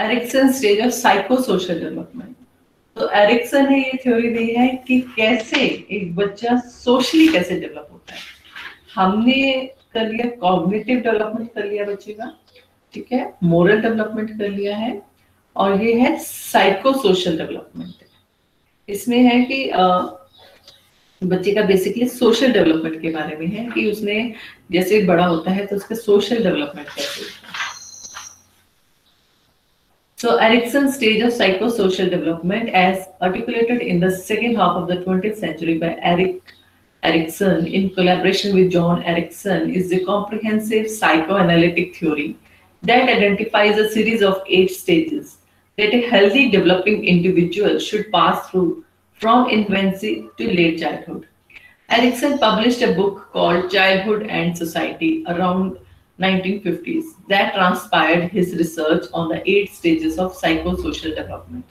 Erikson 0.00 0.52
stage 0.52 0.80
of 0.86 0.92
psycho 0.94 1.36
social 1.42 1.80
development 1.80 2.34
तो 2.96 3.08
Erikson 3.14 3.68
ने 3.70 3.78
ये 3.78 3.98
थ्योरी 4.02 4.30
दी 4.34 4.46
है 4.54 4.68
कि 4.86 5.00
कैसे 5.16 5.60
एक 5.92 6.14
बच्चा 6.16 6.56
सोशली 6.60 7.28
कैसे 7.28 7.58
डेवलप 7.60 7.88
होता 7.92 8.14
है। 8.14 8.20
हमने 8.94 9.52
कर 9.94 10.08
लिया 10.08 10.28
कॉग्निटिव 10.40 11.00
डेवलपमेंट 11.00 11.52
कर 11.54 11.64
लिया 11.64 11.84
बच्चे 11.84 12.12
का, 12.12 12.32
ठीक 12.94 13.12
है? 13.12 13.32
मोरल 13.42 13.80
डेवलपमेंट 13.82 14.30
कर 14.38 14.48
लिया 14.48 14.76
है, 14.76 15.00
और 15.56 15.82
ये 15.82 15.94
है 16.00 16.16
साइको 16.24 16.92
सोशल 16.92 17.36
डेवलपमेंट 17.38 17.94
इसमें 18.88 19.18
है 19.18 19.42
कि 19.44 19.64
बच्चे 21.22 21.52
का 21.54 21.62
बेसिकली 21.62 22.08
सोशल 22.08 22.52
डेवलपमेंट 22.52 23.00
के 23.02 23.10
बारे 23.10 23.36
में 23.36 23.46
है 23.46 23.64
कि 23.70 23.90
उसने 23.90 24.20
जैसे 24.72 25.02
बड़ा 25.06 25.24
होता 25.26 25.50
है 25.50 25.66
तो 25.66 25.76
उसका 25.76 25.94
सोशल 25.96 26.42
डेवलपमेंट 26.44 26.88
कैसे 26.88 27.37
So 30.20 30.36
Erickson's 30.38 30.96
stage 30.96 31.22
of 31.22 31.32
psychosocial 31.32 32.10
development 32.10 32.70
as 32.70 33.06
articulated 33.22 33.82
in 33.82 34.00
the 34.00 34.10
second 34.10 34.56
half 34.56 34.76
of 34.76 34.88
the 34.88 34.96
20th 34.96 35.36
century 35.36 35.78
by 35.78 35.96
Eric 36.02 36.42
Erickson 37.04 37.68
in 37.68 37.90
collaboration 37.90 38.52
with 38.52 38.72
John 38.72 39.04
Erickson 39.04 39.72
is 39.72 39.92
a 39.92 40.04
comprehensive 40.04 40.90
psychoanalytic 40.90 41.94
theory 41.94 42.36
that 42.82 43.08
identifies 43.08 43.78
a 43.78 43.88
series 43.90 44.20
of 44.20 44.42
eight 44.48 44.72
stages 44.72 45.38
that 45.76 45.94
a 45.94 46.08
healthy 46.10 46.50
developing 46.50 47.04
individual 47.04 47.78
should 47.78 48.10
pass 48.10 48.50
through 48.50 48.84
from 49.20 49.48
infancy 49.48 50.28
to 50.36 50.52
late 50.52 50.80
childhood. 50.80 51.28
Erickson 51.90 52.40
published 52.40 52.82
a 52.82 52.92
book 52.92 53.28
called 53.32 53.70
Childhood 53.70 54.24
and 54.24 54.58
Society 54.58 55.24
around 55.28 55.78
1950s 56.20 57.04
that 57.28 57.54
transpired 57.54 58.30
his 58.30 58.54
research 58.56 59.06
on 59.12 59.28
the 59.28 59.48
eight 59.48 59.72
stages 59.72 60.18
of 60.18 60.36
psychosocial 60.36 61.14
development. 61.14 61.64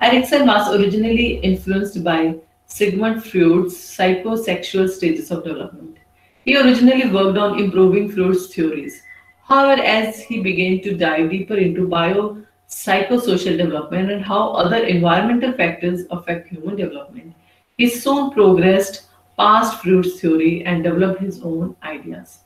Erickson 0.00 0.46
was 0.46 0.74
originally 0.74 1.38
influenced 1.38 2.02
by 2.02 2.36
Sigmund 2.66 3.24
Freud's 3.24 3.74
psychosexual 3.74 4.88
stages 4.88 5.30
of 5.30 5.44
development. 5.44 5.98
He 6.44 6.56
originally 6.56 7.10
worked 7.10 7.38
on 7.38 7.58
improving 7.58 8.10
Freud's 8.10 8.54
theories. 8.54 9.02
However, 9.44 9.80
as 9.82 10.20
he 10.20 10.42
began 10.42 10.80
to 10.82 10.96
dive 10.96 11.30
deeper 11.30 11.56
into 11.56 11.88
biopsychosocial 11.88 13.56
development 13.56 14.10
and 14.10 14.24
how 14.24 14.52
other 14.52 14.84
environmental 14.84 15.52
factors 15.52 16.04
affect 16.10 16.48
human 16.48 16.76
development, 16.76 17.34
he 17.76 17.88
soon 17.88 18.30
progressed 18.30 19.08
past 19.38 19.82
Freud's 19.82 20.20
theory 20.20 20.64
and 20.64 20.82
developed 20.82 21.20
his 21.20 21.42
own 21.42 21.76
ideas. 21.82 22.40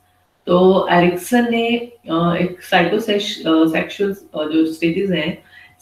तो 0.51 0.59
Erikson 0.91 1.47
ने 1.51 1.67
एक 1.67 2.57
psychosexual 2.63 4.53
जो 4.53 4.65
stages 4.73 5.11
हैं 5.11 5.27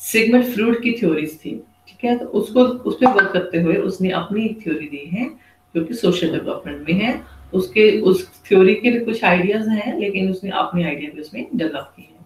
segment 0.00 0.44
fruit 0.46 0.82
की 0.82 0.90
theories 0.92 1.32
थी, 1.34 1.50
ठीक 1.88 2.04
है? 2.04 2.16
तो 2.18 2.24
उसको 2.40 2.64
उस 2.64 2.94
पर 2.94 3.06
वर्क 3.06 3.30
करते 3.32 3.60
हुए 3.60 3.76
उसने 3.84 4.10
अपनी 4.10 4.44
एक 4.44 4.60
थ्योरी 4.62 4.88
दी 4.88 5.04
है, 5.12 5.28
जो 5.74 5.84
कि 5.84 5.94
सोशल 5.94 6.32
डेवलपमेंट 6.32 6.88
में 6.88 6.94
है। 6.94 7.12
उसके, 7.52 8.00
उस 8.00 8.26
थ्योरी 8.48 8.74
के 8.74 8.90
भी 8.90 8.98
कुछ 9.04 9.24
आइडियाज़ 9.24 9.68
हैं, 9.70 9.98
लेकिन 9.98 10.30
उसने 10.30 10.50
अपने 10.54 10.84
आइडिया 10.84 11.10
भी 11.14 11.20
उसमें 11.20 11.46
डेवलप 11.54 11.92
की 11.96 12.02
है। 12.02 12.18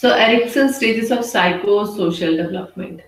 So 0.00 0.08
Erikson 0.18 0.72
stages 0.72 1.12
of 1.12 1.22
psycho 1.26 1.84
social 1.86 2.36
development 2.36 3.00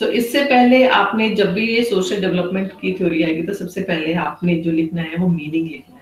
तो 0.00 0.08
इससे 0.12 0.42
पहले 0.44 0.82
आपने 0.88 1.28
जब 1.34 1.52
भी 1.52 1.66
ये 1.68 1.82
सोशल 1.84 2.20
डेवलपमेंट 2.20 2.72
की 2.80 2.92
थ्योरी 2.92 3.22
आएगी 3.22 3.42
तो 3.42 3.54
सबसे 3.54 3.82
पहले 3.82 4.14
आपने 4.24 4.54
जो 4.56 4.72
लिखना 4.72 5.02
है, 5.02 5.16
वो 5.16 5.28
मीनिंग 5.28 5.70
लिखना 5.70 5.94
है। 5.94 5.97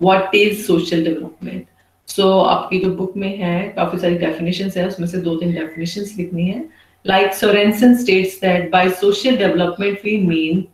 What 0.00 0.34
is 0.34 0.62
social 0.66 1.04
development 1.04 1.66
so 2.08 2.30
आपकी 2.40 2.78
जो 2.78 2.90
बुक 2.96 3.16
में 3.16 3.36
है, 3.38 3.68
काफ़ी 3.76 3.98
सारी 3.98 4.18
डेफिनेशन 4.18 4.70
है, 4.76 4.86
उसमें 4.88 5.06
से 5.08 5.18
दो 5.18 5.36
तीन 5.36 5.52
डेफिनेशन 5.54 6.04
लिखनी 6.18 6.48
है। 6.48 6.64
Like 7.04 7.34
Sorenson 7.34 7.96
states 7.96 8.40
that 8.40 8.70
by 8.70 8.90
social 9.00 9.36
development 9.36 9.98
we 10.04 10.16
mean 10.26 10.64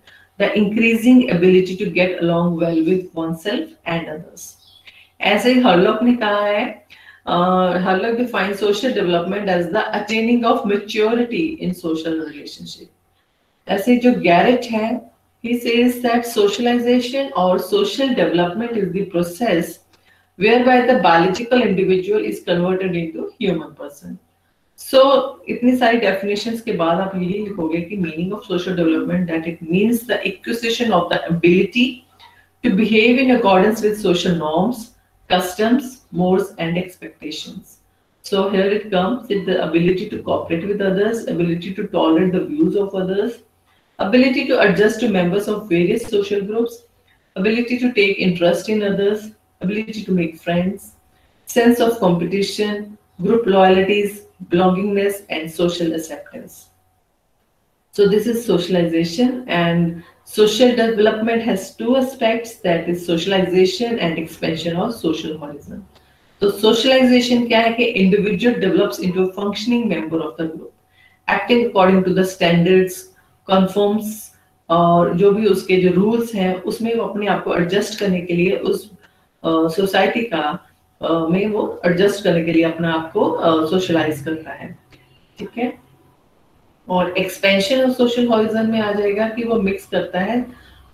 the 0.41 0.51
increasing 0.57 1.31
ability 1.31 1.75
to 1.85 1.91
get 1.93 2.19
along 2.21 2.59
well 2.59 2.83
with 2.85 3.09
oneself 3.19 3.89
and 3.89 4.09
others 4.09 4.53
ऐसे 5.21 5.53
ही 5.53 5.61
हरलॉक 5.61 6.03
ने 6.03 6.15
कहा 6.17 6.47
है 6.47 6.65
Hurlock 7.85 8.17
define 8.17 8.55
social 8.55 8.93
development 8.93 9.49
as 9.49 9.67
the 9.67 9.85
attaining 10.01 10.45
of 10.47 10.67
maturity 10.69 11.45
in 11.62 11.73
social 11.73 12.21
relationship 12.21 13.71
ऐसे 13.71 13.97
जो 13.97 14.12
Garrett 14.21 14.71
है 14.71 14.91
He 15.44 15.58
says 15.60 16.02
that 16.02 16.26
socialization 16.26 17.32
or 17.36 17.60
social 17.60 18.10
development 18.10 18.78
is 18.78 18.92
the 18.92 19.06
process 19.06 19.80
whereby 20.36 20.86
the 20.86 21.00
biological 21.00 21.62
individual 21.62 22.24
is 22.24 22.42
converted 22.42 22.96
into 22.96 23.32
human 23.40 23.74
person. 23.76 24.20
So 24.76 25.40
इतनी 25.48 25.76
सारी 25.78 26.00
definitions 26.02 26.62
के 26.62 26.72
बाद 26.78 27.00
आप 27.08 27.16
यही 27.16 27.40
लिखोगे 27.48 27.82
कि 27.90 27.98
meaning 28.02 28.32
of 28.34 28.46
social 28.46 28.76
development 28.76 29.28
that 29.28 29.48
it 29.48 29.62
means 29.62 30.06
the 30.12 30.20
acquisition 30.28 30.94
of 30.94 31.10
the 31.10 31.26
ability 31.28 32.06
to 32.64 32.76
behave 32.76 33.20
in 33.20 33.32
accordance 33.32 33.82
with 33.82 34.00
social 34.00 34.36
norms, 34.36 34.96
customs, 35.28 36.06
mores, 36.12 36.54
and 36.58 36.78
expectations. 36.78 37.80
So 38.22 38.50
here 38.50 38.70
it 38.78 38.90
comes 38.92 39.28
with 39.28 39.46
the 39.46 39.64
ability 39.64 40.10
to 40.10 40.22
cooperate 40.24 40.68
with 40.68 40.82
others, 40.82 41.28
ability 41.28 41.74
to 41.76 41.88
tolerate 41.88 42.34
the 42.34 42.46
views 42.46 42.76
of 42.76 42.96
others, 42.96 43.40
ability 44.00 44.48
to 44.48 44.60
adjust 44.60 45.00
to 45.02 45.10
members 45.10 45.48
of 45.48 45.70
various 45.70 46.08
social 46.08 46.42
groups, 46.42 46.84
ability 47.36 47.80
to 47.80 47.94
take 47.94 48.18
interest 48.18 48.70
in 48.70 48.82
others, 48.84 49.32
ability 49.62 50.04
to 50.04 50.12
make 50.12 50.42
friends, 50.42 50.94
sense 51.46 51.80
of 51.80 52.00
competition, 52.00 52.98
group 53.22 53.46
loyalties, 53.46 54.26
belongingness, 54.50 55.26
and 55.30 55.52
social 55.52 55.94
acceptance. 55.94 56.70
So 57.92 58.08
this 58.08 58.28
is 58.28 58.46
socialization 58.46 59.44
and 59.50 60.04
social 60.24 60.76
development 60.76 61.42
has 61.42 61.76
two 61.76 61.98
aspects 61.98 62.58
that 62.58 62.88
is 62.88 63.06
socialization 63.06 64.00
and 64.00 64.18
expansion 64.18 64.78
of 64.78 64.94
social 64.96 65.38
horizon. 65.38 65.86
So 66.40 66.52
socialization 66.52 67.48
क्या 67.48 67.60
है 67.62 67.74
कि 67.78 67.94
individual 67.96 68.60
develops 68.60 69.00
into 69.00 69.24
a 69.24 69.34
functioning 69.34 69.90
member 69.90 70.22
of 70.22 70.38
the 70.38 70.48
group, 70.48 70.74
acting 71.28 71.66
according 71.66 72.04
to 72.06 72.14
the 72.14 72.24
standards, 72.24 73.10
confirms 73.49 74.21
और 74.71 75.15
जो 75.16 75.31
भी 75.31 75.47
उसके 75.47 75.77
जो 75.77 75.91
rules 75.93 76.34
हैं, 76.34 76.55
उसमें 76.62 76.94
वो 76.94 77.05
अपने 77.05 77.27
आप 77.27 77.44
को 77.44 77.55
एडजस्ट 77.55 77.99
करने 78.00 78.21
के 78.21 78.34
लिए 78.34 78.56
उस 78.59 78.91
सोसाइटी 79.44 80.22
का 80.32 80.59
में 81.31 81.47
वो 81.49 81.62
एडजस्ट 81.87 82.25
करने 82.25 82.44
के 82.44 82.53
लिए 82.53 82.62
अपने 82.65 82.88
आप 82.88 83.10
को 83.12 83.66
सोशलाइज 83.66 84.22
करता 84.25 84.53
है। 84.53 84.77
ठीक 85.38 85.59
है? 85.59 85.72
और 86.88 87.10
एक्सपेंशन 87.19 87.84
ऑफ़ 87.84 87.91
सोशल 87.93 88.27
हॉरिजन 88.28 88.71
में 88.71 88.81
आ 88.81 88.93
जाएगा 88.93 89.28
कि 89.28 89.44
वो 89.44 89.61
मिक्स 89.61 89.87
करता 89.87 90.21
है 90.21 90.44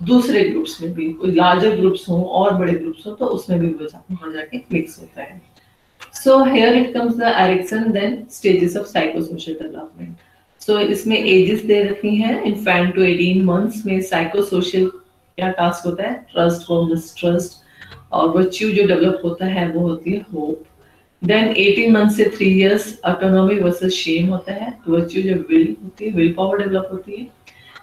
दूसरे 0.01 0.43
ग्रुप्स 0.45 0.81
में 0.83 0.93
भी। 0.95 1.09
कोई 1.13 1.35
लार्जर 1.35 1.77
ग्रुप्स 1.77 2.09
हो, 2.09 2.23
और 2.23 2.55
बड़े 2.55 2.73
ग्रुप्स 2.73 3.07
हो 3.07 3.13
तो 3.13 3.27
उसमें 3.27 3.59
भी 3.61 3.69
वो 3.69 3.89
वहाँ 4.11 4.33
जाके 4.33 4.59
मिक्स 4.73 4.99
होता 5.01 5.23
है। 5.23 5.41
So 6.15 6.43
here 6.45 6.75
it 6.75 6.93
comes 6.95 7.17
the 7.17 7.35
Erikson 7.39 7.91
then 7.93 8.23
stages 8.33 8.77
of 8.77 8.87
psychosocial 8.87 9.53
development 9.53 10.17
so 10.61 10.73
so, 10.73 10.81
इसमें 10.81 11.17
एजेस 11.17 11.65
दे 11.65 11.83
रखी 11.83 12.15
हैं. 12.17 12.43
इनफैंट 12.43 12.95
टू 12.95 13.03
18 13.03 13.45
मंथ्स 13.45 13.85
में 13.87 14.01
साइको 14.01 14.43
क्या 15.39 15.51
टास्क 15.51 15.87
होता 15.87 16.09
है? 16.09 16.15
ट्रस्ट 16.33 16.71
और 16.71 16.89
मिसट्रस्ट 16.89 17.53
और 18.13 18.29
वर्च्यू 18.29 18.71
जो 18.71 18.87
डेवलप 18.87 19.21
होता 19.25 19.47
है 19.47 19.71
वो 19.73 19.81
होती 19.81 20.13
है 20.13 20.25
होप 20.35 20.65
देन 21.23 21.53
18 21.55 21.91
मंथ 21.93 22.11
से 22.11 22.25
3 22.25 22.43
इयर्स 22.43 22.99
ऑटोनॉमी 23.05 23.55
वर्सेस 23.61 23.93
शेम 23.93 24.29
होता 24.29 24.53
है. 24.53 24.73
वर्च्यू 24.89 25.23
जो 25.23 25.35
विल 25.51 25.77
होती 25.85 26.05
है 26.05 26.11
विल 26.13 26.33
पावर 26.33 26.59
डेवलप 26.59 26.89
होती 26.93 27.17
है. 27.17 27.25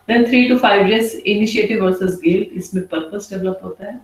Then 0.07 0.25
3 0.25 0.49
to 0.49 0.57
5 0.57 0.89
years 0.89 1.15
initiative 1.15 1.83
versus 1.85 2.19
guilt 2.23 2.53
इसमें 2.57 2.83
पर्पस 2.87 3.29
डेवलप 3.33 3.59
होता 3.63 3.85
है. 3.85 3.99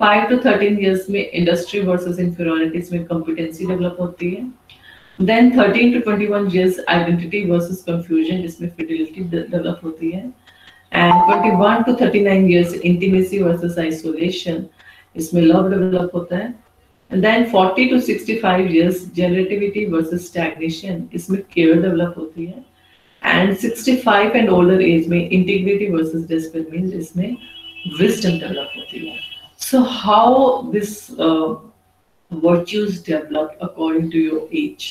5 0.00 0.28
टू 0.30 0.36
13 0.48 0.78
इयर्स 0.80 1.10
में 1.10 1.20
इंडस्ट्री 1.30 1.80
वर्सेस 1.80 2.18
इंफीरियरिटी 2.18 2.78
इसमें 2.78 3.04
कॉम्पिटेंसी 3.04 3.66
डेवलप 3.66 3.96
होती 4.00 4.30
है. 4.30 4.44
Then 5.20 5.50
13 5.58 5.92
to 5.94 6.00
21 6.10 6.46
years 6.54 6.78
identity 6.88 7.40
versus 7.50 7.82
confusion 7.88 8.42
जिसमें 8.42 8.68
फिडिलिटी 8.76 9.24
डेवलप 9.30 9.80
होती 9.84 10.10
है. 10.10 10.22
And 10.92 11.12
21 11.32 11.84
to 11.86 11.92
39 12.04 12.48
years 12.50 12.72
intimacy 12.74 13.42
versus 13.42 13.78
isolation 13.78 14.64
इसमें 15.16 15.42
लव 15.42 15.70
डेवलप 15.70 16.10
होता 16.14 16.36
है. 16.36 16.54
And 17.10 17.24
then 17.24 17.46
40 17.52 17.88
to 17.90 18.00
65 18.00 18.70
years 18.72 18.98
generativity 19.14 19.84
versus 19.94 20.26
stagnation, 20.26 21.00
इसमें 21.14 21.40
केयर 21.54 21.82
डेवलप 21.82 22.14
होती 22.18 22.46
है. 22.46 22.64
एंड 23.22 23.56
65 23.56 24.36
एंड 24.36 24.48
ओल्डर 24.50 24.82
एज 24.82 25.08
में 25.08 25.18
इंटीग्रिटी 25.18 25.86
वर्सेस 25.92 26.26
डिस्पल 26.28 26.66
मींस 26.72 26.92
इसमें 26.94 27.36
विजडम 28.00 28.38
डेवलप 28.38 28.72
होती 28.76 29.06
है. 29.08 29.18
So 29.58 29.80
how 29.98 30.62
this 30.72 30.96
virtues 32.32 33.02
develop 33.02 33.54
according 33.60 34.10
to 34.10 34.18
your 34.18 34.40
age? 34.52 34.84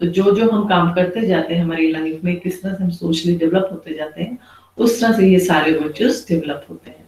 तो 0.00 0.06
जो 0.06 0.34
जो 0.36 0.50
हम 0.50 0.66
काम 0.68 0.92
करते 0.94 1.26
जाते 1.26 1.54
हैं 1.54 1.62
हमारी 1.62 1.90
लाइफ 1.92 2.24
में, 2.24 2.36
किस 2.40 2.62
तरह 2.62 2.74
से 2.74 2.84
हम 2.84 2.90
सोशली 2.90 3.36
डेवलप 3.36 3.68
होते 3.72 3.94
जाते 3.94 4.22
हैं, 4.22 4.38
उस 4.78 5.00
तरह 5.00 5.16
से 5.16 5.28
ये 5.28 5.38
सारे 5.40 5.72
वर्चुअस 5.78 6.24
डेवलप 6.28 6.66
होते 6.70 6.90
हैं। 6.90 7.06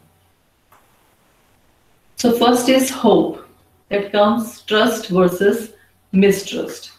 So 2.18 2.30
first 2.38 2.68
is 2.70 2.92
hope 3.04 3.46
that 3.90 4.10
comes 4.12 4.64
trust 4.68 5.10
versus 5.12 5.72
mistrust 6.12 6.90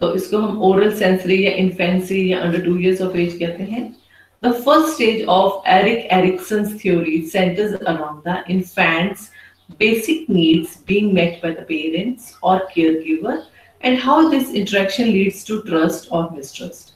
तो 0.00 0.14
इसको 0.14 0.38
हम 0.38 0.62
ओरल 0.62 0.94
सेंसरी 0.96 1.44
या 1.44 1.50
इन्फेंसी 1.56 2.32
या 2.32 2.40
under 2.40 2.64
two 2.64 2.76
years 2.78 3.02
of 3.02 3.16
age 3.16 3.38
कहते 3.38 3.62
हैं। 3.64 3.92
The 4.42 4.50
first 4.64 4.90
stage 4.94 5.20
of 5.34 5.52
Eric 5.74 6.02
Erickson's 6.14 6.72
theory 6.80 7.12
centers 7.34 7.70
around 7.92 8.18
the 8.24 8.34
infant's 8.54 9.22
basic 9.82 10.26
needs 10.28 10.74
being 10.90 11.06
met 11.18 11.38
by 11.44 11.52
the 11.52 11.64
parents 11.70 12.26
or 12.42 12.56
caregiver 12.74 13.36
and 13.83 13.97
how 13.97 14.29
this 14.29 14.53
interaction 14.53 15.07
leads 15.07 15.43
to 15.45 15.61
trust 15.63 16.07
or 16.11 16.29
mistrust. 16.31 16.93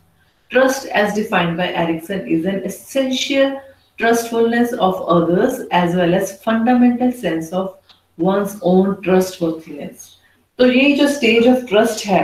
Trust, 0.52 0.86
as 0.88 1.14
defined 1.14 1.58
by 1.58 1.72
Erickson, 1.74 2.28
is 2.28 2.46
an 2.46 2.64
essential 2.64 3.62
trustfulness 3.98 4.74
of 4.74 5.02
others 5.02 5.62
as 5.72 5.96
well 5.96 6.14
as 6.14 6.42
fundamental 6.44 7.12
sense 7.12 7.52
of 7.52 7.78
one's 8.18 8.60
own 8.62 9.02
trustworthiness. 9.02 10.18
तो 10.60 10.66
ये 10.66 10.92
जो 10.98 11.08
stage 11.10 11.48
of 11.48 11.64
trust 11.70 12.06
है 12.06 12.24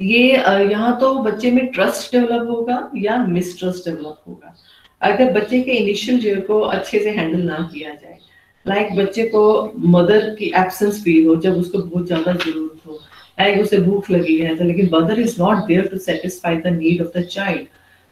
ये 0.00 0.32
यहाँ 0.70 0.98
तो 1.00 1.14
बच्चे 1.24 1.50
में 1.50 1.66
trust 1.72 2.12
develop 2.12 2.48
होगा 2.50 2.78
या 2.96 3.16
मिसट्रस्ट 3.26 3.88
डेवलप 3.88 4.22
होगा 4.28 4.54
अगर 5.00 5.32
बच्चे 5.32 5.60
के 5.62 5.72
इनिशियल 5.72 6.18
जो 6.20 6.40
को 6.46 6.60
अच्छे 6.60 6.98
से 7.02 7.10
हैंडल 7.10 7.42
ना 7.42 7.68
किया 7.72 7.94
जाए 7.94 8.18
लाइक 8.65 8.87
like 8.87 8.99
बच्चे 8.99 9.23
को 9.25 9.41
मदर 9.89 10.29
की 10.35 10.51
एब्सेंस 10.57 11.03
फील 11.03 11.27
हो 11.27 11.35
जब 11.41 11.57
उसको 11.57 11.79
बहुत 11.79 12.05
ज़्यादा 12.07 12.33
ज़रूरत 12.33 12.87
हो। 12.87 12.93
लाइक 13.39 13.61
उसे 13.61 13.77
भूख 13.81 14.09
लगी 14.11 14.37
है 14.37 14.55
तो 14.55 14.63
लेकिन 14.63 14.89
mother 14.93 15.19
is 15.19 15.35
not 15.41 15.65
there 15.67 15.87
to 15.87 15.97
satisfy 15.97 16.55
the 16.55 16.73
need 16.75 17.01
of 17.01 17.17
the 17.17 17.23
child 17.25 17.67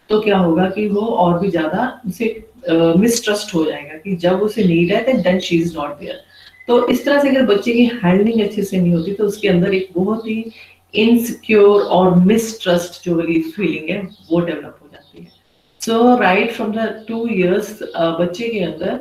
तो 0.09 0.19
क्या 0.21 0.37
होगा 0.37 0.69
कि 0.69 0.87
वो 0.89 1.01
और 1.01 1.39
भी 1.39 1.49
ज़्यादा 1.51 2.01
उसे 2.07 2.25
मिसट्रस्ट 2.69 3.47
uh, 3.47 3.55
हो 3.55 3.63
जाएगा 3.65 3.97
कि 3.97 4.15
जब 4.15 4.41
उसे 4.41 4.63
नीड 4.63 4.91
है 4.93 5.21
then 5.21 5.39
she 5.39 5.57
is 5.61 5.75
not 5.77 5.99
there 5.99 6.23
तो 6.67 6.87
इस 6.89 7.03
तरह 7.05 7.21
से 7.21 7.29
अगर 7.29 7.45
बच्चे 7.45 7.73
की 7.73 7.85
हैंडलिंग 8.03 8.41
अच्छे 8.41 8.63
से 8.63 8.77
नहीं 8.77 8.93
होती 8.93 9.13
तो 9.13 9.25
उसके 9.25 9.47
अंदर 9.47 9.73
एक 9.73 9.89
बहुत 9.95 10.27
ही 10.27 10.43
इनसिक्योर 10.93 11.81
और 11.81 12.15
मिसट्रस्ट 12.25 13.03
जो 13.05 13.15
वाली 13.15 13.41
फीलिंग 13.41 13.89
है 13.89 14.01
वो 14.31 14.39
डेवलप 14.39 14.79
हो 14.81 14.89
जाती 14.93 15.23
है। 15.23 15.29
So 15.81 16.17
right 16.19 16.51
from 16.51 16.71
the 16.71 16.87
two 17.07 17.27
years 17.27 17.79
बच्चे 17.95 18.49
के 18.49 18.59
अंदर 18.63 18.99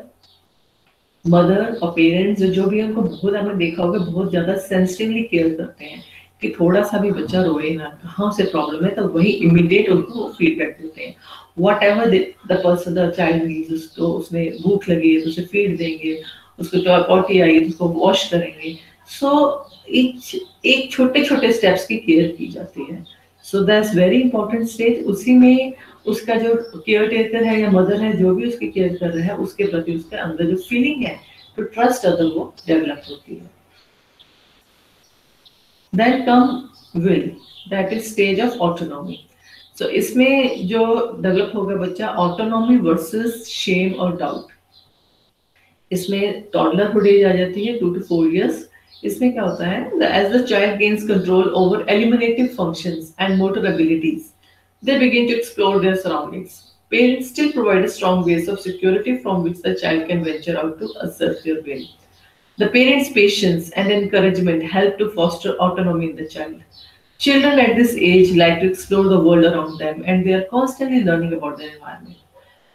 मदर 1.29 1.79
और 1.83 1.91
पेरेंट्स 1.93 2.43
जो 2.43 2.67
भी 2.67 2.83
उनको 2.83 3.03
बहुत 3.03 3.35
हमने 3.35 3.55
देखा 3.57 3.83
होगा, 3.83 3.99
बहुत 4.01 4.31
ज़्यादा 4.31 4.57
सेंसिटिवली 4.59 5.23
केयर 5.25 5.49
करते 5.55 5.85
हैं 5.85 6.03
कि 6.43 6.49
थोड़ा 6.61 6.83
सा 6.83 6.99
भी 6.99 7.11
बच्चा 7.11 7.43
रोए 7.43 7.71
ना, 7.71 7.89
कहाँ 8.03 8.31
से 8.33 8.45
प्रॉब्लम 8.45 8.85
है 8.85 8.95
तो 8.95 9.07
वही 9.09 9.31
इमीडिएट 9.31 9.89
उनको 9.91 10.29
फीडबैक 10.39 10.77
देते 10.81 11.03
हैं। 11.03 11.15
Whatever 11.83 12.11
the 12.49 12.61
person 12.65 12.95
the 12.95 13.11
child 13.17 13.45
needs 13.45 13.73
उसको, 13.73 14.07
उसमें 14.09 14.63
भूख 14.63 14.89
लगी 14.89 15.15
है 15.15 15.21
तो 15.21 15.31
उसे 15.31 15.43
फ़ीड 15.45 15.77
देंगे, 15.79 16.19
उसको 16.59 17.03
पॉटी 17.09 17.41
आई 17.41 17.61
तो 17.61 17.67
उसको 17.69 17.89
वॉश 17.91 18.29
करेंगे। 18.31 18.77
सो 19.11 19.31
एक 19.89 20.91
छोटे 20.93 21.25
छोटे 21.25 21.53
स्टेप्स 21.53 21.87
की 21.87 21.97
केयर 21.97 22.35
की 22.39 22.47
जाती 22.49 22.87
है। 22.91 23.05
So 23.45 23.61
that's 23.65 23.95
very 23.97 24.21
important 24.21 24.69
stage 24.69 25.05
उसी 25.07 25.35
में 25.35 25.73
उसका 26.07 26.35
जो 26.37 26.55
केयर 26.77 27.09
टेकर 27.09 27.45
है 27.45 27.61
या 27.61 27.71
मदर 27.71 28.01
है, 28.01 28.13
जो 28.17 28.35
भी 28.35 28.47
उसकी 28.49 28.69
केयर 28.69 28.97
कर 28.97 29.11
रहा 29.11 29.27
है, 29.27 29.37
उसके 29.37 29.65
प्रति 29.67 29.95
उसके 29.95 30.17
अंदर 30.19 30.47
जो 30.47 30.57
फीलिंग 30.59 31.05
है 31.05 31.19
तो 31.57 31.63
ट्रस्ट 31.65 32.07
अदर 32.07 32.25
वो 32.35 32.53
डेवलप 32.67 33.03
होती 33.11 33.35
है। 33.35 33.51
Then 35.93 36.25
come 36.27 37.01
will 37.01 37.31
that 37.71 37.93
is 37.93 38.11
stage 38.11 38.41
of 38.41 38.59
autonomy 38.63 39.19
so 39.79 39.89
इसमें 40.01 40.67
जो 40.69 40.85
डेवलप 41.23 41.53
होगा 41.55 41.77
बच्चा 41.77 42.09
ऑटोनॉमी 42.19 42.77
वर्सेस 42.81 43.45
शेम 43.49 43.93
और 43.95 44.17
डाउट 44.17 44.55
इसमें 45.91 46.43
टॉडलर 46.53 46.93
हुड 46.93 47.07
एज 47.07 47.25
आ 47.25 47.33
जाती 47.37 47.65
है 47.65 47.79
टू 47.79 47.93
टू 47.95 48.01
फोर 48.05 48.27
इयर्स 48.27 48.65
इसमें 49.05 49.33
क्या 49.33 49.43
होता 49.43 49.67
है? 49.67 49.81
As 50.21 50.33
the 50.33 50.45
child 50.45 50.77
gains 50.79 51.07
control 51.09 51.49
over 51.57 51.85
eliminative 51.91 52.47
functions 52.57 53.15
and 53.21 53.37
motor 53.39 53.67
abilities 53.67 54.25
they 54.84 54.98
begin 55.00 55.28
to 55.28 55.38
explore 55.38 55.80
their 55.80 55.96
surroundings. 55.96 56.74
Parents 56.92 57.30
still 57.30 57.52
provide 57.52 57.86
a 57.86 57.90
strong 57.90 58.26
base 58.26 58.48
of 58.48 58.60
security 58.60 59.18
from 59.18 59.44
which 59.44 59.62
the 59.62 59.76
child 59.76 60.08
can 60.08 60.24
venture 60.24 60.58
out 60.58 60.80
to 60.80 60.92
assert 61.02 61.44
their 61.44 61.62
will. 61.62 61.86
The 62.58 62.68
parents' 62.68 63.12
patience 63.12 63.70
and 63.72 63.92
encouragement 63.92 64.64
help 64.64 64.98
to 64.98 65.12
foster 65.12 65.52
autonomy 65.54 66.10
in 66.10 66.16
the 66.16 66.28
child. 66.28 66.62
Children 67.20 67.60
at 67.60 67.76
this 67.76 67.96
age 67.96 68.36
like 68.36 68.60
to 68.60 68.70
explore 68.70 69.06
the 69.06 69.20
world 69.20 69.46
around 69.46 69.78
them 69.78 70.04
and 70.06 70.26
they 70.26 70.34
are 70.34 70.46
constantly 70.50 71.04
learning 71.04 71.34
about 71.34 71.58
their 71.58 71.72
environment. 71.76 72.18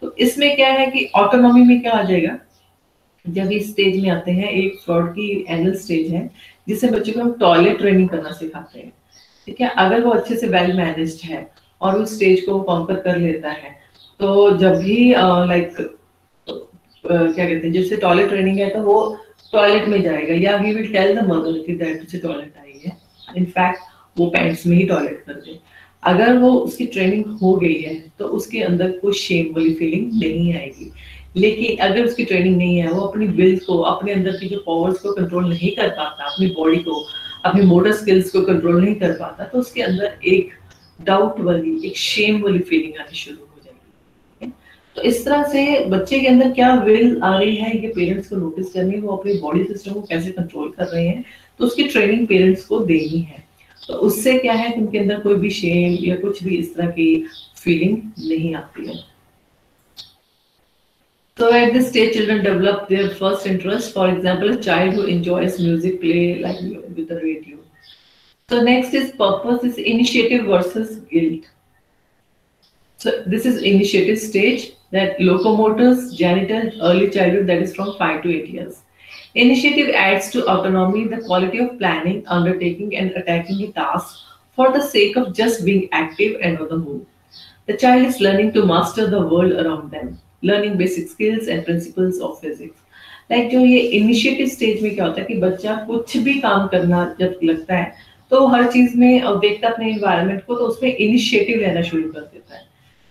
तो 0.02 0.14
इसमें 0.18 0.54
क्या 0.56 0.68
है 0.72 0.86
कि 0.90 1.04
autonomy 1.16 1.62
में 1.66 1.80
क्या 1.82 1.92
आ 1.92 2.02
जाएगा 2.02 2.38
जब 3.24 3.52
इस 3.52 3.70
स्टेज 3.70 4.02
में 4.02 4.10
आते 4.10 4.32
हैं 4.32 4.50
एक 4.50 4.78
फ्रॉड 4.84 5.12
की 5.12 5.28
एनल 5.50 5.74
स्टेज 5.84 6.12
है 6.14 6.30
जिससे 6.68 6.90
बच्चों 6.90 7.12
को 7.12 7.20
हम 7.20 7.32
टॉयलेट 7.40 7.78
ट्रेनिंग 7.78 8.08
करना 8.08 8.32
सिखाते 8.32 8.78
हैं 8.78 8.92
ठीक 9.46 9.60
है 9.60 9.68
अगर 9.84 10.04
वो 10.04 10.10
अच्छे 10.10 10.36
से 10.36 10.48
वेल 10.48 10.76
मैनेज्ड 10.76 11.24
है 11.30 11.42
और 11.81 12.01
उस 12.01 12.15
स्टेज 12.15 12.41
को 12.45 12.53
वो 12.53 12.61
कॉन्कर 12.63 12.95
कर 13.01 13.17
लेता 13.17 13.49
है। 13.51 13.69
तो 14.19 14.57
जब 14.57 14.77
भी 14.79 15.09
लाइक 15.47 15.75
क्या 17.05 17.45
कहते 17.45 17.67
हैं 17.67 17.71
जैसे 17.73 17.97
टॉयलेट 17.97 18.29
ट्रेनिंग 18.29 18.57
है 18.59 18.69
तो 18.69 18.81
वो 18.83 19.17
टॉयलेट 19.53 19.87
में 19.87 20.01
जाएगा। 20.01 20.33
या 20.35 20.57
he 20.57 20.73
will 20.73 20.91
tell 20.93 21.15
the 21.15 21.23
mother 21.25 21.57
कि 21.65 21.75
दैट 21.75 22.07
से 22.09 22.17
टॉयलेट 22.17 22.53
आई 22.59 22.81
है। 22.85 22.97
इनफैक्ट 23.37 23.79
वो 24.15 24.25
पैंट्स 24.27 24.65
में 24.67 24.75
ही 24.77 24.83
टॉयलेट 24.87 25.23
कर 25.27 25.33
दे। 25.35 25.59
अगर 26.03 26.37
वो 26.37 26.51
उसकी 26.51 26.85
ट्रेनिंग 26.87 27.25
हो 27.41 27.53
गई 27.55 27.73
है 27.73 27.95
तो 28.19 28.25
उसके 28.37 28.61
अंदर 28.63 28.91
कोई 28.99 29.13
शेम 29.15 29.53
वाली 29.55 29.73
फीलिंग 29.73 30.11
नहीं 30.13 30.53
आएगी। 30.53 30.91
लेकिन 31.35 31.77
अगर 31.79 32.05
उसकी 32.05 32.23
ट्रेनिंग 32.25 32.55
नहीं 32.57 32.77
है, 32.77 32.91
वो 32.91 33.01
अपनी 33.01 33.27
विल 33.27 33.57
को, 33.57 33.77
अपने 33.79 34.13
अंदर 34.13 34.37
की 34.37 34.47
जो 34.47 34.57
पावर्स 34.59 34.99
को 34.99 35.13
कंट्रोल 35.13 35.49
नहीं 35.49 35.69
कर 35.75 35.89
पाता, 35.89 36.23
अपनी 36.25 36.47
बॉडी 36.57 36.77
को, 36.77 37.03
अपनी 37.45 37.61
मोटर 37.65 37.91
स्किल्स 37.93 38.31
को 38.31 38.41
कंट्रोल 38.43 38.81
नहीं 38.81 38.95
कर 38.95 39.11
पाता 39.11 39.43
तो 39.43 39.59
उसके 39.59 39.81
अंदर 39.81 40.17
एक 40.25 40.49
डाउट 41.05 41.39
वाली 41.39 41.75
एक 41.87 41.97
शेम 41.97 42.41
वाली 42.43 42.59
फीलिंग 42.69 42.99
आनी 43.01 43.15
शुरू 43.17 43.37
हो 43.37 43.61
जाएगी 43.65 44.51
तो 44.95 45.01
इस 45.01 45.23
तरह 45.25 45.43
से 45.51 45.63
बच्चे 45.89 46.19
के 46.19 46.27
अंदर 46.27 46.51
क्या 46.53 46.73
विल 46.83 47.19
आ 47.23 47.37
रही 47.37 47.55
है 47.55 47.75
ये 47.77 47.91
पेरेंट्स 47.95 48.29
को 48.29 48.35
नोटिस 48.35 48.73
करनी 48.73 48.95
है 48.95 49.01
वो 49.01 49.15
अपनी 49.15 49.37
बॉडी 49.39 49.63
सिस्टम 49.63 49.93
को 49.93 50.01
कैसे 50.09 50.31
कंट्रोल 50.31 50.73
कर 50.77 50.87
रहे 50.87 51.07
हैं 51.07 51.23
तो 51.59 51.65
उसकी 51.65 51.87
ट्रेनिंग 51.87 52.27
पेरेंट्स 52.27 52.65
को 52.65 52.79
देनी 52.85 53.19
है 53.21 53.43
तो 53.87 53.93
उससे 54.07 54.37
क्या 54.39 54.53
है 54.53 54.73
उनके 54.73 54.97
अंदर 54.97 55.19
कोई 55.19 55.35
भी 55.35 55.49
शेम 55.51 55.97
या 56.01 56.15
कुछ 56.15 56.43
भी 56.43 56.55
इस 56.55 56.75
तरह 56.75 56.89
की 56.89 57.15
फीलिंग 57.63 57.97
नहीं 58.19 58.53
आती 58.55 58.87
है 58.87 58.99
So 61.37 61.51
at 61.51 61.73
this 61.73 61.87
stage, 61.89 62.13
children 62.13 62.43
develop 62.43 62.87
their 62.87 63.09
first 63.11 63.47
interest. 63.47 63.93
For 63.93 64.07
example, 64.09 64.51
a 64.51 64.57
child 64.57 64.93
who 64.93 65.05
enjoys 65.05 65.59
music 65.59 65.99
play 65.99 66.39
like 66.39 66.59
with 66.59 67.07
the 67.07 67.15
radio. 67.15 67.57
So 68.50 68.62
next 68.62 68.94
is 68.94 69.10
purpose 69.12 69.64
is 69.64 69.78
initiative 69.78 70.46
versus 70.46 70.98
guilt. 71.10 71.44
So 73.00 73.22
this 73.26 73.44
is 73.44 73.62
initiative 73.62 74.18
stage 74.18 74.72
that 74.92 75.18
locomotors, 75.18 76.14
genital, 76.14 76.70
early 76.82 77.10
childhood 77.10 77.46
that 77.48 77.62
is 77.62 77.74
from 77.74 77.96
5 77.98 78.22
to 78.22 78.30
8 78.30 78.48
years. 78.48 78.82
Initiative 79.34 79.94
adds 79.94 80.30
to 80.30 80.46
autonomy 80.46 81.08
the 81.08 81.22
quality 81.22 81.58
of 81.58 81.78
planning, 81.78 82.26
undertaking 82.26 82.96
and 82.96 83.10
attacking 83.10 83.62
a 83.62 83.72
task 83.72 84.16
for 84.54 84.72
the 84.72 84.80
sake 84.80 85.16
of 85.16 85.34
just 85.34 85.64
being 85.64 85.88
active 85.92 86.40
and 86.40 86.58
on 86.58 86.68
the 86.68 86.76
move. 86.76 87.04
The 87.66 87.76
child 87.76 88.06
is 88.06 88.20
learning 88.20 88.52
to 88.54 88.64
master 88.64 89.10
the 89.10 89.20
world 89.20 89.52
around 89.52 89.90
them. 89.90 90.18
Learning 90.44 90.74
basic 90.78 91.08
skills 91.10 91.48
and 91.48 91.64
principles 91.64 92.20
of 92.22 92.40
physics 92.40 93.32
like 93.32 93.48
जो 93.50 93.60
ये 93.66 93.78
initiative 93.98 94.48
stage 94.48 94.82
में 94.82 94.94
क्या 94.94 95.06
होता 95.06 95.20
है 95.20 95.26
कि 95.26 95.34
बच्चा 95.40 95.74
कुछ 95.86 96.16
भी 96.26 96.38
काम 96.40 96.66
करना 96.74 97.04
जब 97.20 97.38
लगता 97.44 97.76
है 97.76 97.94
तो 98.31 98.45
हर 98.47 98.71
चीज़ 98.71 98.97
में 98.97 99.39
देखता 99.39 99.67
अपने 99.67 99.89
इन्वायरमेंट 99.91 100.45
को 100.45 100.55
तो 100.55 100.65
उसमें 100.65 100.95
इनिशिएटिव 100.95 101.59
लेना 101.59 101.81
शुरू 101.81 102.03
कर 102.03 102.19
देता 102.19 102.55
है, 102.55 102.61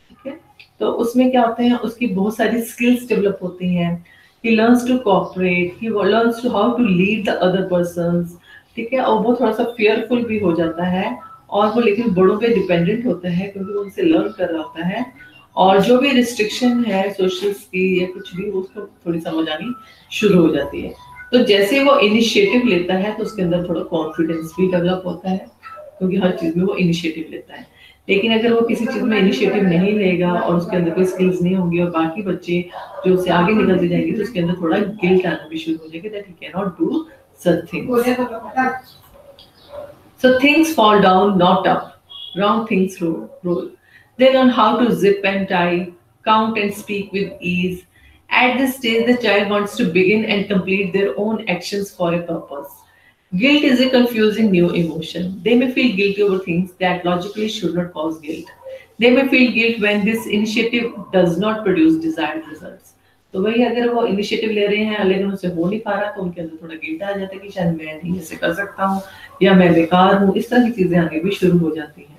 ठीक 0.08 0.26
है? 0.26 0.38
तो 0.80 0.92
उसमें 1.02 1.30
क्या 1.30 1.42
होते 1.42 1.64
हैं, 1.64 1.78
उसकी 1.78 2.06
बहुत 2.06 2.36
सारी 2.36 2.62
स्किल्स 2.62 3.08
डेवलप 3.08 3.38
होती 3.42 3.74
हैं। 3.74 4.04
He 4.44 4.52
learns 4.56 4.84
to 4.88 4.94
cooperate, 5.04 5.72
he 5.80 5.88
learns 6.04 6.38
to 6.42 6.50
how 6.52 6.68
to 6.76 6.84
lead 6.90 7.26
the 7.26 7.32
other 7.46 7.64
persons, 7.72 8.28
ठीक 8.76 8.92
है? 8.92 9.00
और 9.00 9.22
वो 9.22 9.34
थोड़ा 9.40 9.52
सा 9.52 9.64
फेयरफुल 9.76 10.22
भी 10.24 10.38
हो 10.38 10.52
जाता 10.52 10.84
है, 10.84 11.18
और 11.50 11.66
वो 11.66 11.80
लेकिन 11.80 12.14
बड़ों 12.14 12.38
पे 12.38 12.48
डिपेंडेंट 12.48 13.06
होता 13.06 13.28
है, 13.28 13.46
क्योंकि 13.48 13.72
वो 13.72 13.80
उनसे 13.80 14.02
लर्न 14.02 14.28
कर 14.28 14.48
रहा 14.48 14.62
होता 14.62 14.86
है। 14.86 15.04
और 15.56 15.80
जो 15.82 15.98
भी 15.98 16.10
रिस्ट्रिक्शन 16.10 16.84
है 16.84 17.10
सोशल 17.12 17.52
की 17.52 18.00
या 18.00 18.06
कुछ 18.06 18.34
भी, 18.36 18.50
उसको 18.50 18.80
थोड़ी 19.06 19.20
समझ 19.20 19.48
आनी 19.48 19.72
शुरू 20.12 20.42
हो 20.42 20.54
जाती 20.54 20.80
है। 20.80 20.94
तो 21.32 21.42
जैसे 21.46 21.82
वो 21.84 21.96
इनिशिएटिव 21.98 22.66
लेता 22.66 22.94
है 22.94 23.16
तो 23.16 23.22
उसके 23.22 23.42
अंदर 23.42 23.68
थोड़ा 23.68 23.82
कॉन्फिडेंस 23.90 24.54
भी 24.58 24.70
डेवलप 24.70 25.02
होता 25.06 25.30
है 25.30 25.46
क्योंकि 25.98 26.16
हर 26.16 26.36
चीज़ 26.36 26.56
में 26.58 26.64
वो 26.64 26.74
इनिशिएटिव 26.74 27.26
लेता 27.30 27.54
है 27.54 27.66
लेकिन 28.08 28.32
अगर 28.38 28.52
वो 28.52 28.60
किसी 28.66 28.86
चीज़ 28.86 29.02
में 29.02 29.18
इनिशिएटिव 29.18 29.66
नहीं 29.66 29.92
लेगा 29.98 30.32
और 30.32 30.54
उसके 30.54 30.76
अंदर 30.76 30.94
कोई 30.94 31.04
स्किल्स 31.04 31.42
नहीं 31.42 31.54
होंगी 31.56 31.80
और 31.80 31.90
बाकी 31.90 32.22
बच्चे 32.22 32.64
जो 33.06 33.14
उससे 33.14 33.30
आगे 33.30 33.52
निकलते 33.52 33.88
जाएँगे 33.88 34.12
तो 34.12 34.22
उसके 34.22 34.40
अंदर 34.40 34.60
थोड़ा 34.62 34.78
गिल्ट 34.78 35.26
आना 35.26 35.48
भी 35.50 35.58
शुरू 35.58 35.76
हो 35.76 35.88
जाएगा 35.88 36.08
that 36.08 36.26
he 36.28 36.34
can 36.40 36.52
not 36.56 36.78
do 36.80 37.06
such 37.44 37.72
things 37.72 38.98
So 40.20 40.38
things 40.38 40.74
fall 40.74 41.00
down, 41.00 41.38
not 41.38 41.66
up. 41.66 41.84
Wrong 42.36 42.66
things 42.66 43.00
roll. 43.00 43.70
They 44.18 44.32
learn 44.34 44.50
how 44.50 44.76
to 44.78 44.94
zip 44.94 45.24
and 45.24 45.48
tie, 45.48 45.92
count 46.24 46.58
and 46.58 46.74
speak 46.74 47.10
with 47.10 47.30
ease. 47.40 47.78
At 48.30 48.58
this 48.58 48.76
stage, 48.76 49.06
the 49.06 49.16
child 49.16 49.50
wants 49.50 49.76
to 49.76 49.84
begin 49.84 50.24
and 50.24 50.48
complete 50.48 50.92
their 50.92 51.18
own 51.18 51.48
actions 51.48 51.90
for 51.90 52.14
a 52.14 52.22
purpose. 52.22 52.70
Guilt 53.32 53.62
is 53.62 53.80
a 53.80 53.90
confusing 53.90 54.50
new 54.50 54.70
emotion. 54.70 55.40
They 55.44 55.56
may 55.56 55.72
feel 55.72 55.96
guilty 55.96 56.22
over 56.22 56.38
things 56.38 56.72
that 56.80 57.04
logically 57.04 57.48
should 57.48 57.74
not 57.74 57.92
cause 57.92 58.18
guilt. 58.20 58.46
They 58.98 59.10
may 59.10 59.28
feel 59.28 59.52
guilt 59.52 59.80
when 59.80 60.04
this 60.04 60.26
initiative 60.26 60.92
does 61.12 61.38
not 61.38 61.64
produce 61.64 62.02
desired 62.02 62.46
results. 62.46 62.94
तो 63.34 63.42
वही 63.42 63.62
अगर 63.64 63.88
वो 63.94 64.04
initiative 64.06 64.50
ले 64.50 64.66
रहे 64.66 64.84
हैं 64.84 65.04
लेकिन 65.04 65.26
उनसे 65.30 65.48
हो 65.48 65.68
नहीं 65.68 65.80
पा 65.80 65.92
रहा 65.98 66.10
तो 66.12 66.22
उनके 66.22 66.40
अंदर 66.40 66.62
थोड़ा 66.62 66.74
गिल्ट 66.74 67.02
आ 67.02 67.12
जाता 67.12 67.34
है 67.34 67.40
कि 67.40 67.50
शायद 67.50 67.76
मैं 67.76 67.94
नहीं 68.02 68.18
ऐसे 68.20 68.36
कर 68.36 68.54
सकता 68.54 68.84
हूँ 68.84 69.02
या 69.42 69.54
मैं 69.54 69.72
बेकार 69.74 70.14
हूँ 70.22 70.34
इस 70.36 70.50
तरह 70.50 70.64
की 70.64 70.72
चीज़ें 70.82 70.98
आगे 70.98 71.20
भी 71.20 71.30
शुरू 71.40 71.58
हो 71.58 71.74
जाती 71.76 72.02
हैं 72.02 72.18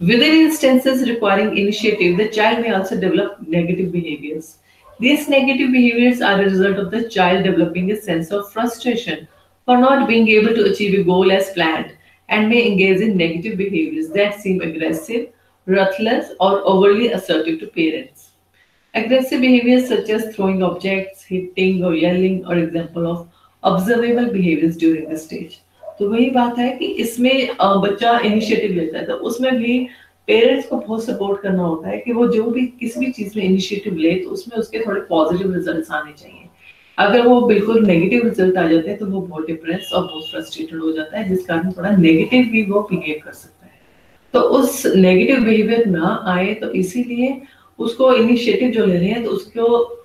Within 0.00 0.34
instances 0.38 1.08
requiring 1.08 1.56
initiative, 1.56 2.18
the 2.18 2.28
child 2.28 2.60
may 2.60 2.70
also 2.70 2.96
develop 3.00 3.40
negative 3.48 3.90
behaviors. 3.92 4.58
These 4.99 5.27
negative 5.29 5.71
behaviors 5.71 6.21
are 6.21 6.39
a 6.39 6.45
result 6.45 6.77
of 6.77 6.91
the 6.91 7.09
child 7.09 7.43
developing 7.43 7.91
a 7.91 7.95
sense 7.95 8.31
of 8.31 8.51
frustration 8.51 9.27
for 9.65 9.77
not 9.77 10.07
being 10.07 10.27
able 10.27 10.53
to 10.53 10.65
achieve 10.71 10.99
a 10.99 11.03
goal 11.03 11.31
as 11.31 11.49
planned 11.51 11.95
and 12.29 12.49
may 12.49 12.67
engage 12.67 13.01
in 13.01 13.17
negative 13.17 13.57
behaviors 13.57 14.09
that 14.09 14.39
seem 14.39 14.61
aggressive, 14.61 15.29
ruthless, 15.65 16.31
or 16.39 16.61
overly 16.65 17.11
assertive 17.13 17.59
to 17.59 17.67
parents. 17.67 18.29
Aggressive 18.93 19.41
behaviors 19.41 19.87
such 19.87 20.09
as 20.09 20.35
throwing 20.35 20.61
objects, 20.61 21.23
hitting, 21.23 21.83
or 21.83 21.95
yelling 21.95 22.45
are 22.45 22.57
example 22.57 23.09
of 23.09 23.27
observable 23.63 24.31
behaviors 24.31 24.77
during 24.77 25.09
this 25.09 25.25
stage. 25.25 25.61
तो 25.99 26.09
वही 26.09 26.29
बात 26.31 26.57
है 26.57 26.69
कि 26.77 26.85
इसमें 26.85 27.47
बच्चा 27.61 28.17
initiative 28.19 28.71
लेता 28.75 28.97
है 28.99 29.05
तो 29.05 29.13
उसमें 29.13 29.51
भी 29.57 29.87
पेरेंट्स 30.28 30.68
को 30.68 30.76
बहुत 30.76 31.04
सपोर्ट 31.04 31.40
करना 31.42 31.62
होता 31.62 31.88
है 31.88 31.98
कि 31.98 32.12
वो 32.12 32.26
जो 32.28 32.44
भी 32.50 32.66
किसी 32.80 33.00
भी 33.00 33.10
चीज़ 33.12 33.38
में 33.38 33.44
इनिशिएटिव 33.44 33.96
ले 33.96 34.14
तो 34.14 34.30
उसमें 34.30 34.56
उसके 34.58 34.78
थोड़े 34.86 35.00
पॉजिटिव 35.08 35.54
रिजल्ट्स 35.54 35.90
आने 35.90 36.12
चाहिए। 36.12 36.48
अगर 36.98 37.26
वो 37.26 37.40
बिल्कुल 37.46 37.84
नेगेटिव 37.86 38.22
रिज़ल्ट 38.24 38.56
आ 38.58 38.66
जाते 38.68 38.88
हैं 38.90 38.98
तो 38.98 39.06
वो 39.06 39.20
बहुत 39.20 39.46
डिप्रेस 39.46 39.90
और 39.94 40.02
बहुत 40.02 40.30
फ्रस्ट्रेटेड 40.30 40.80
हो 40.80 40.92
जाता 40.92 41.18
है, 41.18 41.28
जिस 41.28 41.46
कारण 41.46 41.72
थोड़ा 41.72 41.90
नेगेटिव 41.90 42.44
भी 42.52 42.62
वो 42.70 42.80
बिहेव 42.90 43.20
कर 43.24 43.32
सकता 43.32 43.66
है। 43.66 43.72
तो 44.34 44.40
उस 44.58 44.86
नेगेटिव 44.86 45.44
बिहेवियर 45.44 45.86
ना 45.86 46.20
आए 46.28 46.54
तो 46.54 46.70
इसीलिए 46.74 47.40
उसको 47.78 48.12
इनिशिएटिव 48.14 48.70
जो 48.72 48.86
ले 48.86 48.98
रहे 48.98 49.08
हैं 49.08 49.24
तो 49.24 49.30
उसको 49.30 50.02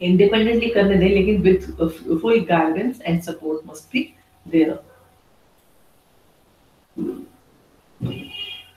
इंडिपेंडेंटली 0.00 0.68
करने 0.70 0.96
दें, 0.96 1.08
लेकिन 1.08 1.40
with 1.42 2.20
full 2.20 2.40
guidance 2.48 3.00
and 3.02 3.20
support 3.22 3.70
must 3.70 3.92
be 3.92 4.08
there 4.46 4.78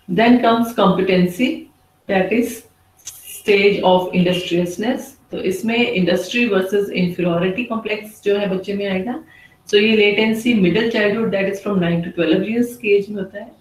Then 0.10 0.42
comes 0.42 0.74
competency, 0.74 1.70
that 2.10 2.32
is 2.34 2.64
stage 3.06 3.82
of 3.84 4.14
industriousness. 4.14 5.16
तो 5.32 5.40
इसमें 5.50 5.78
इंडस्ट्री 5.78 6.46
वर्सेस 6.50 6.90
इंफीरियोरिटी 6.90 7.64
कॉम्प्लेक्स 7.64 8.22
जो 8.26 8.38
है 8.38 8.50
बच्चे 8.50 8.74
में 8.74 8.86
आएगा। 8.86 9.14
सो 9.14 9.78
so, 9.78 9.84
ये 9.84 9.96
latency 9.98 10.54
middle 10.54 10.90
childhood 10.92 11.30
that 11.32 11.52
is 11.54 11.60
from 11.64 11.80
nine 11.80 12.02
to 12.02 12.12
twelve 12.12 12.46
years 12.52 12.76
के 12.78 12.96
age 12.98 13.10
में 13.10 13.18
होता 13.18 13.40
है। 13.40 13.52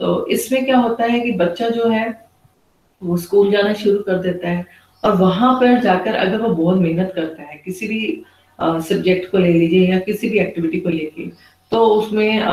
तो 0.00 0.26
इसमें 0.26 0.64
क्या 0.64 0.78
होता 0.78 1.04
है 1.04 1.20
कि 1.20 1.32
बच्चा 1.38 1.68
जो 1.68 1.88
है 1.88 2.06
वो 3.02 3.16
स्कूल 3.16 3.50
जाना 3.50 3.72
शुरू 3.74 3.98
कर 3.98 4.18
देता 4.22 4.48
है। 4.48 4.64
और 5.04 5.16
वहाँ 5.16 5.54
पर 5.60 5.80
जाकर 5.82 6.14
अगर 6.14 6.40
वो 6.40 6.48
बहुत 6.54 6.78
मेहनत 6.80 7.12
करता 7.16 7.42
है 7.42 7.62
किसी 7.64 7.88
भी 7.88 8.00
सब्जेक्ट 8.60 9.24
uh, 9.24 9.30
को 9.30 9.38
ले 9.38 9.52
लीजिए 9.52 9.90
या 9.90 9.98
किसी 10.00 10.28
भी 10.28 10.38
एक्टिविटी 10.38 10.80
को 10.80 10.88
लेके 10.88 11.30
तो 11.72 11.84
उसमें 11.86 12.44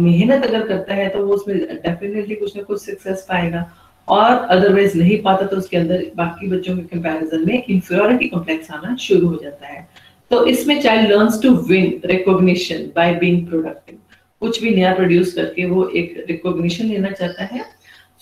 मेहनत 0.00 0.44
अगर 0.44 0.66
करता 0.68 0.94
है 0.94 1.08
तो 1.08 1.24
वो 1.26 1.34
उसमें 1.34 1.58
डेफिनेटली 1.58 2.34
कुछ 2.34 2.56
ना 2.56 2.62
कुछ 2.62 2.80
सक्सेस 2.82 3.26
पाएगा। 3.28 3.70
और 4.08 4.30
अदरवाइज़ 4.50 4.96
नहीं 4.98 5.20
पाता 5.22 5.46
तो 5.46 5.56
उसके 5.56 5.76
अंदर 5.76 6.04
बाकी 6.16 6.48
बच्चों 6.48 6.76
के 6.76 6.82
कंपैरिजन 6.84 7.46
में 7.46 7.64
इंफीरियोरिटी 7.64 8.28
कॉम्प्लेक्स 8.28 8.70
आना 8.70 8.94
शुरू 9.00 9.28
हो 9.28 9.36
जाता 9.42 9.66
है। 9.66 9.86
तो 10.30 10.44
इसमें 10.46 10.80
child 10.82 11.10
learns 11.10 11.40
to 11.42 11.50
win 11.68 12.00
recognition 12.04 12.90
by 12.96 13.14
being 13.14 13.46
productive 13.48 13.98
कुछ 14.42 14.62
भी 14.62 14.74
नया 14.74 14.94
प्रोड्यूस 14.94 15.32
करके 15.34 15.64
वो 15.66 15.86
एक 15.86 16.24
रिकॉग्निशन 16.28 16.86
लेना 16.86 17.10
चाहता 17.10 17.44
है। 17.44 17.64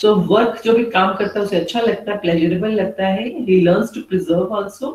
सो 0.00 0.09
so, 0.09 0.28
वर्क 0.28 0.61
जो 0.64 0.73
भी 0.73 0.85
काम 0.87 1.14
करता 1.14 1.38
है 1.38 1.45
उसे 1.47 1.57
अच्छा 1.57 1.80
लगता 1.80 2.12
है 2.12 2.19
प्लेजरेबल 2.19 2.71
लगता 2.73 3.07
है। 3.07 3.28
He 3.47 3.61
learns 3.61 3.95
to 3.95 4.00
preserve 4.09 4.54
also 4.57 4.90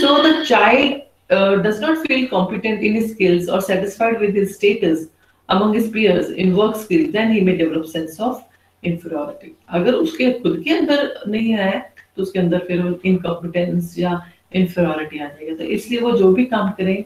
so 0.00 0.22
the 0.22 0.42
child 0.44 1.00
uh, 1.30 1.56
does 1.56 1.80
not 1.80 2.06
feel 2.06 2.28
competent 2.28 2.82
in 2.82 2.94
his 2.94 3.12
skills 3.12 3.48
or 3.48 3.60
satisfied 3.60 4.20
with 4.20 4.34
his 4.34 4.54
status 4.56 5.08
among 5.48 5.74
his 5.74 5.88
peers 5.88 6.30
in 6.30 6.56
work 6.56 6.76
skills, 6.76 7.12
then 7.12 7.32
he 7.32 7.40
may 7.40 7.56
develop 7.56 7.86
sense 7.86 8.20
of 8.20 8.42
inferiority. 8.82 9.50
अगर 9.68 9.94
उसके 9.94 10.30
खुद 10.42 10.60
के 10.64 10.70
अंदर 10.76 11.08
नहीं 11.28 11.50
है 11.52 11.72
तो 12.16 12.22
उसके 12.22 12.38
अंदर 12.38 12.58
फिर 12.66 13.00
इनकॉम्पिटेंस 13.04 13.98
या 13.98 14.20
इन्फेरियोरिटी 14.54 15.18
आ 15.18 15.26
जाएगा। 15.26 15.54
तो 15.56 15.64
इसलिए 15.64 16.00
वो 16.00 16.12
जो 16.18 16.32
भी 16.34 16.44
काम 16.54 16.70
करें 16.80 17.04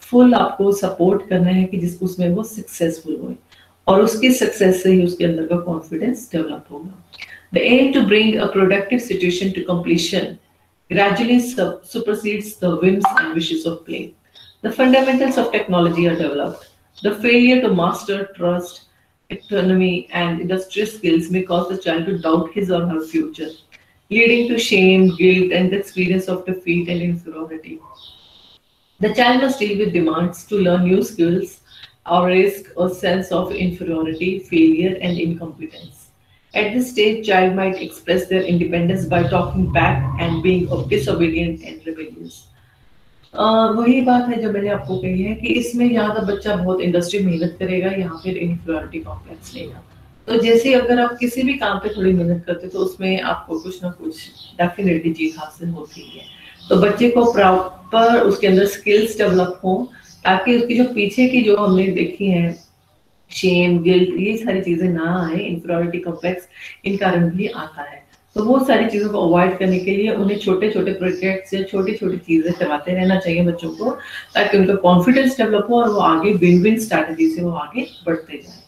फुल 0.00 0.34
आपको 0.34 0.72
सपोर्ट 0.72 1.28
करना 1.28 1.50
है 1.50 1.64
कि 1.64 1.78
जिसको 1.78 2.06
उसमें 2.06 2.28
वो 2.28 2.42
सक्सेसफुल 2.42 3.16
हो। 3.22 3.34
और 3.88 4.00
उसकी 4.02 4.30
सक्सेस 4.34 4.82
से 4.82 4.92
ही 4.92 5.04
उसके 5.04 5.24
अंदर 5.24 5.46
का 5.46 5.56
कॉन्फिडेंस 5.60 6.28
डेवलप 6.32 6.66
होगा। 6.70 7.04
The 7.54 7.58
aim 7.58 7.92
to 7.92 8.00
bring 8.06 8.34
a 8.34 8.46
productive 8.52 8.98
situation 8.98 9.50
to 9.50 9.62
completion 9.72 10.36
gradually 10.90 11.38
supersedes 11.40 12.56
the 12.56 12.76
whims 12.76 13.04
and 13.18 13.34
wishes 13.34 13.64
of 13.64 13.84
play. 13.86 14.14
The 14.62 14.72
fundamentals 14.72 15.38
of 15.38 15.52
technology 15.52 16.08
are 16.08 16.16
developed. 16.16 16.68
The 17.02 17.14
failure 17.14 17.60
to 17.62 17.74
master 17.74 18.26
trust, 18.36 18.86
autonomy, 19.30 20.08
and 20.12 20.40
industrial 20.40 20.88
skills 20.88 21.30
may 21.30 21.42
cause 21.44 21.68
the 21.68 21.78
child 21.78 22.06
to 22.06 22.18
doubt 22.18 22.52
his 22.52 22.70
or 22.70 22.86
her 22.86 23.00
future, 23.00 23.50
leading 24.10 24.48
to 24.48 24.58
shame, 24.58 25.14
guilt, 25.16 25.52
and 25.52 25.70
the 25.70 25.78
experience 25.78 26.26
of 26.26 26.44
defeat 26.44 26.88
and 26.88 27.00
inferiority. 27.00 27.80
The 28.98 29.14
child 29.14 29.42
must 29.42 29.60
deal 29.60 29.78
with 29.78 29.92
demands 29.92 30.44
to 30.46 30.56
learn 30.56 30.84
new 30.84 31.02
skills 31.02 31.60
or 32.04 32.26
risk 32.26 32.66
a 32.76 32.90
sense 32.90 33.30
of 33.30 33.52
inferiority, 33.52 34.40
failure, 34.40 34.98
and 35.00 35.16
incompetence. 35.16 35.99
At 36.54 36.74
this 36.74 36.90
stage, 36.90 37.26
child 37.26 37.54
might 37.54 37.80
express 37.80 38.26
their 38.26 38.42
independence 38.42 39.04
by 39.06 39.22
talking 39.24 39.72
back 39.72 40.20
and 40.20 40.42
being 40.42 40.66
disobedient 40.88 41.62
and 41.62 41.86
rebellious. 41.86 42.46
वही 43.34 44.00
बात 44.00 44.28
है 44.28 44.40
जो 44.42 44.50
मैंने 44.52 44.68
आपको 44.68 44.96
कही 44.98 45.22
है 45.22 45.34
कि 45.34 45.48
इसमें 45.54 45.84
यहाँ 45.86 46.14
का 46.14 46.22
बच्चा 46.24 46.54
बहुत 46.54 46.80
इंडस्ट्री 46.80 47.18
मेहनत 47.24 47.56
करेगा 47.58 47.90
यहाँ 47.90 48.20
फिर 48.22 48.36
इनफ्लोरिटी 48.38 49.00
कॉम्प्लेक्स 49.00 49.54
लेगा 49.54 49.82
तो 50.28 50.36
जैसे 50.38 50.72
अगर 50.74 51.00
आप 51.00 51.16
किसी 51.20 51.42
भी 51.42 51.54
काम 51.58 51.78
पे 51.78 51.88
थोड़ी 51.96 52.12
मेहनत 52.12 52.42
करते 52.46 52.68
तो 52.68 52.78
उसमें 52.78 53.20
आपको 53.22 53.58
कुछ 53.60 53.82
ना 53.82 53.90
कुछ 53.90 54.16
डेफिनेटली 54.58 55.12
जीत 55.12 55.38
हासिल 55.38 55.68
होती 55.70 56.02
है 56.08 56.24
तो 56.68 56.76
बच्चे 56.80 57.10
को 57.10 57.24
प्रॉपर 57.32 58.20
उसके 58.20 58.46
अंदर 58.46 58.66
स्किल्स 58.68 59.16
डेवलप 59.18 59.60
हो 59.64 59.76
ताकि 60.24 60.56
उसकी 60.56 60.78
जो 60.78 60.84
पीछे 60.94 61.28
की 61.28 61.42
जो 61.42 61.56
हमने 61.56 61.86
देखी 61.92 62.30
है 62.30 62.52
शेम 63.32 63.78
गिल्ट 63.82 64.18
ये 64.20 64.36
सारी 64.36 64.60
चीज़ें 64.62 64.88
ना 64.88 65.14
आए 65.24 65.40
इंफ्रोरिटी 65.40 65.98
कॉम्प्लेक्स 65.98 66.48
इन 66.84 66.96
कारण 66.96 67.28
भी 67.30 67.46
आता 67.46 67.82
है 67.90 68.02
तो 68.36 68.44
वो 68.44 68.58
सारी 68.64 68.86
चीज़ों 68.90 69.10
को 69.10 69.20
अवॉइड 69.28 69.58
करने 69.58 69.78
के 69.78 69.96
लिए 69.96 70.10
उन्हें 70.14 70.38
छोटे 70.38 70.70
छोटे 70.70 70.92
प्रोजेक्ट्स 70.98 71.54
या 71.54 71.62
छोटी 71.70 71.94
छोटी 71.96 72.16
चीज़ें 72.26 72.52
करवाते 72.52 72.94
रहना 72.94 73.18
चाहिए 73.20 73.44
बच्चों 73.44 73.70
को 73.76 73.90
ताकि 74.34 74.58
उनका 74.58 74.74
कॉन्फिडेंस 74.88 75.36
डेवलप 75.38 75.66
हो 75.70 75.80
और 75.82 75.90
वो 75.90 76.00
आगे 76.08 76.32
विन 76.46 76.62
विन 76.62 76.78
स्ट्रैटेजी 76.80 77.30
से 77.34 77.42
वो 77.42 77.50
आगे 77.66 77.86
बढ़ते 78.06 78.36
जाए 78.36 78.58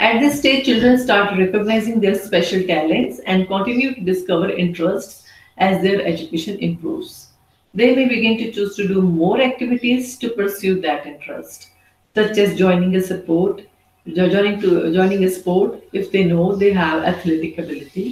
At 0.00 0.20
this 0.20 0.38
stage, 0.38 0.64
children 0.64 0.96
start 0.96 1.36
recognizing 1.36 1.98
their 2.00 2.14
special 2.14 2.62
talents 2.62 3.18
and 3.26 3.48
continue 3.48 3.94
to 3.94 4.00
discover 4.00 4.48
interests 4.48 5.24
as 5.58 5.82
their 5.82 6.02
education 6.02 6.56
improves. 6.58 7.30
They 7.74 7.96
may 7.96 8.06
begin 8.06 8.38
to 8.38 8.52
choose 8.52 8.76
to 8.76 8.86
do 8.86 9.02
more 9.02 9.40
activities 9.40 10.16
to 10.18 10.30
pursue 10.30 10.80
that 10.82 11.04
interest. 11.04 11.70
Such 12.18 12.38
as 12.46 12.54
joining 12.62 12.94
a 13.02 13.02
support, 13.10 13.66
joining 14.06 14.60
to 14.62 14.70
joining 14.94 15.24
a 15.24 15.30
sport 15.40 15.98
if 16.02 16.10
they 16.12 16.24
know 16.32 16.46
they 16.64 16.72
have 16.80 17.04
athletic 17.12 17.58
ability, 17.64 18.06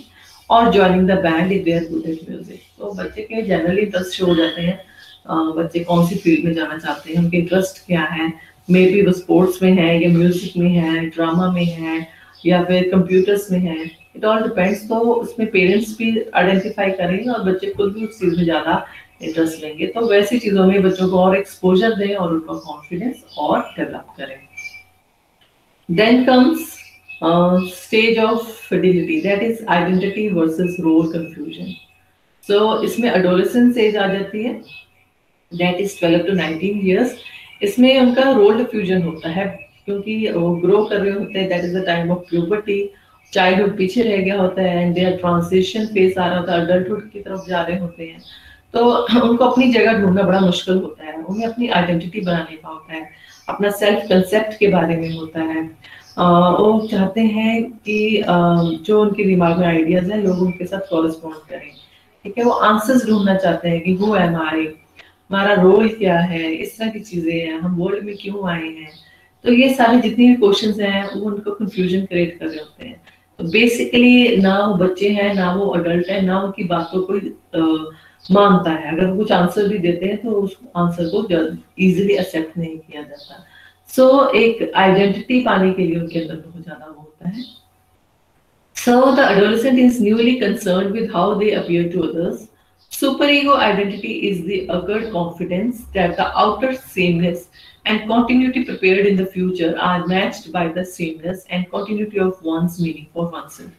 or 0.51 0.61
joining 0.73 1.07
the 1.07 1.17
band 1.29 1.53
if 1.53 1.65
they 1.69 1.81
are 1.81 1.87
good 1.93 2.07
at 2.15 2.63
तो 2.79 2.91
बच्चे 2.95 3.23
के 3.23 3.43
generally 3.43 3.83
interest 3.83 4.23
हो 4.23 4.35
जाते 4.35 4.63
हैं 4.63 4.79
बच्चे 5.57 5.81
कौन 5.85 6.07
सी 6.07 6.15
field 6.25 6.45
में 6.45 6.53
जाना 6.55 6.77
चाहते 6.79 7.13
हैं 7.13 7.19
उनके 7.19 7.37
इंटरेस्ट 7.37 7.87
क्या 7.87 8.03
है? 8.11 8.33
मे 8.71 8.85
बी 8.91 9.01
वो 9.07 9.13
स्पोर्ट्स 9.13 9.63
में 9.63 9.73
है 9.79 10.03
या 10.03 10.09
म्यूज़िक 10.17 10.57
में 10.57 10.69
है 10.71 11.07
ड्रामा 11.07 11.51
में 11.53 11.65
है 11.65 12.07
या 12.47 12.63
फिर 12.65 12.89
कंप्यूटर्स 12.91 13.51
में 13.53 13.59
है। 13.61 13.79
इट 14.17 14.25
ऑल 14.25 14.43
डिपेंड्स 14.43 14.83
तो 14.89 14.99
उसमें 15.15 15.51
पेरेंट्स 15.51 15.97
भी 15.99 16.11
आइडेंटिफाई 16.35 16.91
करेंगे 17.01 17.31
और 17.31 17.43
बच्चे 17.51 17.71
खुद 17.77 17.93
भी 17.95 18.07
उस 18.07 18.19
चीज़ 18.21 18.37
में 18.37 18.45
ज़्यादा 18.45 18.75
इंटरेस्ट 19.21 19.63
लेंगे। 19.63 19.87
तो 19.87 20.07
वैसी 20.09 20.39
चीज़ों 20.39 20.67
में 20.67 20.83
बच्चों 20.83 21.09
को 21.11 21.19
और 21.19 21.37
एक्सपोजर 21.37 21.95
दें 21.97 22.15
और 22.15 22.33
उनका 22.33 22.55
कॉन्फिडेंस 22.67 23.25
और 23.39 23.61
डेवलप 23.79 24.15
करें। 24.19 24.39
Then 25.89 26.25
comes 26.25 26.75
stage 27.75 28.19
of 28.21 28.47
fidelity 28.69 29.21
that 29.21 29.43
is 29.43 29.65
identity 29.67 30.29
versus 30.31 30.77
role 30.81 31.13
confusion 31.13 31.73
so 32.45 32.83
इसमें 32.85 33.09
अडोलेसेंस 33.11 33.77
एज 33.79 33.97
आ 33.97 34.07
जाती 34.09 34.43
है। 34.45 34.53
That 35.53 35.81
is 35.81 35.97
12 35.99 36.27
to 36.27 36.33
nineteen 36.35 36.87
years 36.87 37.17
इसमें 37.63 37.99
उनका 38.01 38.31
रोल 38.31 38.57
डिफ्यूजन 38.59 39.03
होता 39.03 39.29
है, 39.31 39.47
क्योंकि 39.85 40.31
वो 40.33 40.51
ग्रो 40.57 40.85
कर 40.85 41.01
रहे 41.01 41.13
होते 41.13 41.39
हैं 41.39 41.49
that 41.49 41.65
is 41.65 41.77
the 41.77 41.85
time 41.87 42.11
of 42.11 42.19
puberty 42.31 42.79
childhood 43.33 43.77
पीछे 43.77 44.03
रह 44.03 44.17
गया 44.17 44.41
होता 44.41 44.63
है 44.63 44.83
एंड 44.83 44.95
देयर 44.95 45.17
ट्रांजिशन 45.19 45.87
फेस 45.87 46.19
आ 46.19 46.27
रहा 46.27 46.39
होता 46.39 46.53
है 46.53 46.61
अडल्टहुड 46.61 47.11
की 47.11 47.21
तरफ़ 47.21 47.49
जा 47.49 47.63
रहे 47.63 47.79
होते 47.79 48.05
हैं। 48.05 48.21
तो 48.77 48.87
उनको 49.21 49.45
अपनी 49.45 49.73
जगह 49.73 49.99
ढूंढना 50.01 50.23
बड़ा 50.23 50.41
मुश्किल 50.41 50.75
होता 50.77 51.05
है। 51.05 51.15
उन्हें 51.15 51.47
अपनी 51.49 51.69
आइडेंटिटी 51.71 52.21
बनाने 52.21 52.57
का 52.57 52.69
होता 52.69 52.95
है, 52.95 53.09
अपना 53.49 53.71
सेल्फ 53.73 54.03
कंसेप्ट 54.09 54.59
के 54.59 54.69
बारे 54.69 54.97
में 54.97 55.11
होता 55.13 55.41
है। 55.43 55.63
वो 56.19 56.87
चाहते 56.91 57.21
हैं 57.21 57.63
कि 57.81 58.23
जो 58.87 59.01
उनके 59.03 59.25
दिमाग 59.25 59.59
में 59.59 59.67
आइडियाज़ 59.67 60.13
हैं, 60.13 60.19
लोग 60.19 60.43
उनके 60.43 60.67
साथ 60.67 60.89
कॉरेस्पॉन्ड 60.91 61.49
करें। 61.51 61.71
ठीक 62.25 62.39
है? 62.39 62.45
वो 62.45 62.51
आंसर्स 62.51 63.07
ढूंढना 63.09 63.35
चाहते 63.37 63.69
हैं 63.69 63.81
कि 63.81 63.95
हु 63.95 64.15
एम 64.17 64.37
आई 64.43 64.67
हमारा 65.31 65.55
रोल 65.55 65.89
क्या 65.91 66.19
है? 66.21 66.51
इस 66.55 66.79
तरह 66.79 66.91
की 66.91 67.01
चीज़ें 67.01 67.33
हैं। 67.33 67.59
हम 67.59 67.77
वर्ल्ड 67.77 68.05
में 68.05 68.15
क्यों 68.17 68.49
आए 68.51 68.63
हैं? 68.63 68.91
तो 69.45 69.53
ये 69.53 69.73
सारे 69.75 70.01
जितने 70.01 70.27
भी 70.27 70.35
क्वेश्चन 70.37 70.81
हैं, 70.83 71.03
वो 71.11 71.31
उनको 71.31 71.51
कंफ्यूजन 71.53 72.05
क्रिएट 72.05 72.39
कर 72.39 72.47
रहे 72.47 72.59
होते 72.59 72.87
हैं। 72.87 73.01
बेसिकली 73.39 74.37
ना 74.37 74.59
वो 74.59 74.75
बच्चे 74.77 75.09
हैं 75.11 75.33
ना 75.35 75.53
वो 75.55 75.67
अडल्ट 75.71 76.09
है 76.11 76.21
ना 76.27 76.41
उनकी 76.43 76.65
बातों 76.67 77.03
को 77.03 77.15
मानता 78.25 78.71
है। 78.71 78.91
अगर 78.93 79.17
कुछ 79.17 79.33
आंसर 79.33 79.69
भी 79.69 79.79
देते 79.79 80.07
हैं 80.07 80.17
तो 80.23 80.31
उस 80.33 80.57
आंसर 80.77 81.09
को 81.11 81.23
इजीली 81.23 82.15
एक्सेप्ट 82.15 82.59
नहीं 82.59 82.77
किया 82.79 83.03
जाता। 83.03 83.45
सो 83.89 84.09
so, 84.09 84.35
एक 84.35 84.73
आइडेंटिटी 84.77 85.41
पाने 85.43 85.71
के 85.73 85.83
लिए 85.83 85.99
उनके 85.99 86.19
अंदर 86.21 86.35
बहुत 86.37 86.63
ज़्यादा 86.63 86.87
वो 86.87 87.01
होता 87.01 87.29
है। 87.29 87.43
So 88.77 89.13
the 89.17 89.19
adolescent 89.21 89.79
is 89.79 90.03
newly 90.03 90.35
concern 90.41 90.93
with 90.93 91.11
how 91.13 91.35
they 91.39 91.51
appear 91.53 91.89
to 91.93 92.03
others 92.03 92.49
super 92.93 93.31
ego 93.31 93.55
identity 93.55 94.13
is 94.29 94.43
the 94.43 94.67
accrued 94.73 95.11
confidence 95.13 95.81
that 95.95 96.17
the 96.17 96.33
outer 96.37 96.73
sameness 96.75 97.49
and 97.86 98.08
continuity 98.08 98.64
prepared 98.66 99.06
in 99.06 99.16
the 99.16 99.26
future 99.26 99.78
are 99.80 100.06
matched 100.08 100.52
by 100.52 100.68
the 100.68 100.86
sameness 100.86 101.46
and 101.50 101.70
continuity 101.72 102.20
of 102.20 102.42
one's 102.44 102.80
meaning 102.82 103.08
for 103.14 103.30
oneself, 103.30 103.72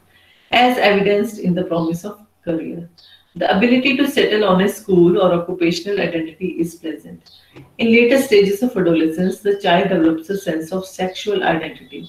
as 0.50 0.78
evidenced 0.78 1.38
in 1.38 1.54
the 1.54 1.64
promise 1.64 2.04
of 2.04 2.20
career. 2.44 2.88
The 3.34 3.56
ability 3.56 3.96
to 3.96 4.10
settle 4.10 4.44
on 4.44 4.60
a 4.60 4.68
school 4.68 5.18
or 5.18 5.32
occupational 5.32 6.00
identity 6.00 6.48
is 6.48 6.74
present. 6.74 7.30
In 7.78 7.86
later 7.86 8.20
stages 8.20 8.62
of 8.62 8.76
adolescence, 8.76 9.40
the 9.40 9.58
child 9.58 9.88
develops 9.88 10.28
a 10.28 10.36
sense 10.36 10.70
of 10.70 10.84
sexual 10.84 11.42
identity. 11.42 12.08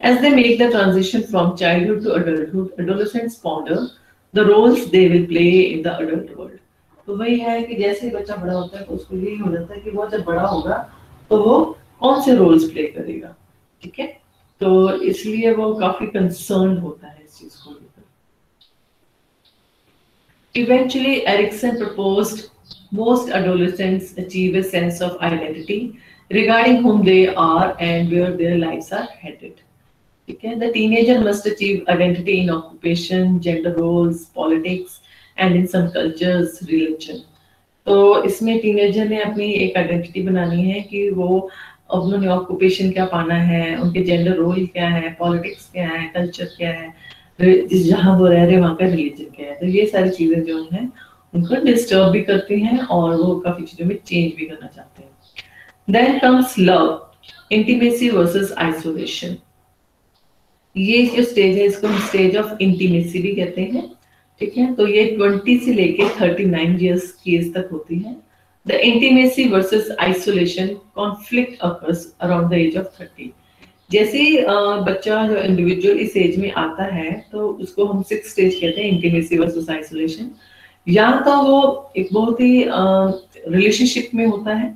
As 0.00 0.20
they 0.20 0.30
make 0.34 0.58
the 0.58 0.70
transition 0.70 1.22
from 1.24 1.56
childhood 1.56 2.02
to 2.04 2.14
adulthood, 2.14 2.72
adolescents 2.78 3.34
ponder 3.34 3.88
the 4.32 4.46
roles 4.46 4.90
they 4.90 5.08
will 5.08 5.26
play 5.26 5.72
in 5.72 5.82
the 5.82 5.98
adult 5.98 6.36
world. 6.36 6.58
तो 7.06 7.16
वही 7.16 7.38
है 7.38 7.62
कि 7.62 7.74
जैसे 7.74 8.06
ही 8.06 8.12
बच्चा 8.12 8.36
बड़ा 8.36 8.52
होता 8.52 8.78
है 8.78 8.84
तो 8.84 8.94
उसको 8.94 9.16
यही 9.16 9.36
हो 9.38 9.50
जाता 9.52 9.74
है 9.74 9.80
कि 9.80 9.90
वो 9.90 10.06
जब 10.10 10.24
बड़ा 10.24 10.42
होगा 10.42 10.76
तो 11.31 11.37
वो 11.39 11.59
कौन 11.99 12.21
से 12.21 12.33
रोल्स 12.35 12.63
प्ले 12.71 12.83
करेगा? 12.87 13.35
ठीक 13.83 13.99
है? 13.99 14.05
तो 14.61 14.93
इसलिए 14.93 15.51
वो 15.55 15.73
काफ़ी 15.75 16.07
कंसर्न 16.07 16.77
होता 16.77 17.07
है 17.07 17.23
इस 17.25 17.37
चीज़ 17.39 17.53
को 17.63 17.71
लेकर। 17.71 18.03
Eventually 20.55 21.15
Erikson 21.27 21.77
propose 21.77 22.33
most 22.93 23.31
adolescents 23.33 24.17
achieve 24.19 24.57
a 24.57 24.61
sense 24.69 25.01
of 25.01 25.23
identity 25.25 25.79
regarding 26.31 26.83
whom 26.85 27.01
they 27.03 27.25
are 27.39 27.75
and 27.81 28.09
where 28.09 28.35
their 28.35 28.57
life 28.57 28.93
are 28.93 29.07
headed 29.23 29.53
ठीक 30.27 30.45
है? 30.45 30.55
The 30.59 30.71
teenager 30.73 31.23
must 31.27 31.47
achieve 31.47 31.91
identity 31.91 32.31
in 32.41 32.49
occupation 32.49 33.39
gender 33.39 33.71
roles 33.77 34.25
politics 34.35 35.01
and 35.37 35.55
in 35.55 35.65
some 35.65 35.87
cultures 35.93 36.59
religion 36.63 37.23
तो 37.87 38.23
इसमें 38.23 38.59
teenager 38.61 39.07
ने 39.09 39.21
अपनी 39.21 39.51
एक 39.53 39.77
identity 39.77 40.21
बनानी 40.23 40.69
है 40.69 40.81
कि 40.81 41.09
वो 41.11 41.49
उन्होंने 41.93 42.27
ऑक्यूपेशन 42.27 42.91
क्या 42.91 43.05
पाना 43.05 43.35
है, 43.35 43.75
उनके 43.77 44.03
जेंडर 44.03 44.35
रोल 44.35 44.65
क्या 44.67 44.87
है 44.89 45.15
पॉलिटिक्स 45.19 45.69
क्या 45.71 45.87
है 45.87 46.07
कल्चर 46.13 46.45
क्या 46.57 46.69
है 46.71 46.93
जहाँ 47.41 48.17
वो 48.17 48.27
रह 48.27 48.43
रहे 48.45 48.57
वहाँ 48.57 48.75
का 48.75 48.85
रिलीजन 48.85 49.31
क्या 49.35 49.47
है। 49.47 49.55
तो 49.59 49.65
ये 49.67 49.85
सारी 49.87 50.09
चीज़ें 50.09 50.43
जो 50.45 50.63
है, 50.71 50.87
उनको 51.33 51.55
डिस्टर्ब 51.65 52.11
भी 52.11 52.21
करती 52.23 52.59
हैं 52.61 52.79
और 52.79 53.15
वो 53.15 53.35
काफ़ी 53.39 53.63
चीज़ों 53.65 53.87
में 53.87 53.95
चेंज 53.97 54.33
भी 54.37 54.45
करना 54.45 54.67
चाहते 54.67 55.03
हैं। 55.03 55.09
Then 55.87 56.19
comes 56.19 56.55
love 56.59 57.07
intimacy 57.51 58.09
versus 58.09 58.51
isolation 58.57 59.35
ये 60.75 61.05
जो 61.05 61.23
स्टेज 61.23 61.57
है, 61.57 61.65
इसको 61.65 61.87
हम 61.87 61.99
स्टेज 62.07 62.37
ऑफ़ 62.37 62.61
इंटीमेसी 62.61 63.21
भी 63.21 63.35
कहते 63.35 63.61
हैं। 63.63 63.89
ठीक 64.41 64.57
है? 64.57 64.73
तो 64.75 64.87
ये 64.87 65.03
20 65.17 65.65
से 65.65 65.73
लेके 65.73 66.03
39 66.15 66.81
इयर्स 66.81 67.11
की 67.23 67.35
एज 67.35 67.53
तक 67.53 67.69
होती 67.71 67.97
है। 67.99 68.15
The 68.65 68.71
intimacy 68.71 69.47
versus 69.49 69.89
isolation 69.99 70.67
conflict 70.95 71.61
occurs 71.63 72.05
around 72.21 72.49
the 72.49 72.53
age 72.53 72.77
of 72.77 73.01
30 73.01 73.29
जैसे 73.89 74.23
बच्चा 74.85 75.27
जो 75.27 75.37
इंडिविजुअल 75.37 75.97
इस 75.99 76.15
एज 76.17 76.37
में 76.39 76.51
आता 76.57 76.83
है 76.93 77.11
तो 77.31 77.47
उसको 77.63 77.85
हम 77.85 78.01
सिक्स 78.09 78.31
स्टेज 78.31 78.55
कहते 78.55 78.81
हैं 78.81 78.89
इंटीमेसी 78.89 79.37
वर्सेस 79.37 79.69
आइसोलेशन 79.69 80.29
या 80.87 81.09
तो 81.25 81.35
वो 81.43 81.91
एक 81.97 82.07
बहुत 82.13 82.39
ही 82.41 82.63
रिलेशनशिप 82.67 84.09
में 84.15 84.25
होता 84.25 84.53
है, 84.55 84.73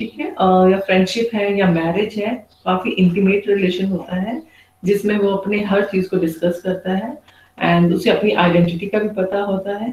ठीक 0.00 0.18
है? 0.20 0.26
या 0.70 0.78
फ्रेंडशिप 0.86 1.34
है, 1.34 1.58
या 1.58 1.70
मैरिज 1.70 2.14
है, 2.18 2.34
काफ़ी 2.64 2.90
इंटीमेट 2.92 3.48
रिलेशन 3.48 3.84
होता 3.86 4.16
है, 4.20 4.42
जिसमें 4.82 5.16
वो 5.18 5.28
अपने 5.28 5.60
हर 5.64 5.84
चीज़ 5.84 6.08
को 6.08 6.16
डिस्कस 6.16 6.60
करता 6.64 6.92
है। 6.96 7.12
एंड 7.58 7.94
उसे 7.94 8.10
अपनी 8.10 8.30
आइडेंटिटी 8.32 8.86
का 8.86 8.98
भी 8.98 9.08
पता 9.16 9.40
होता 9.42 9.76
है, 9.76 9.90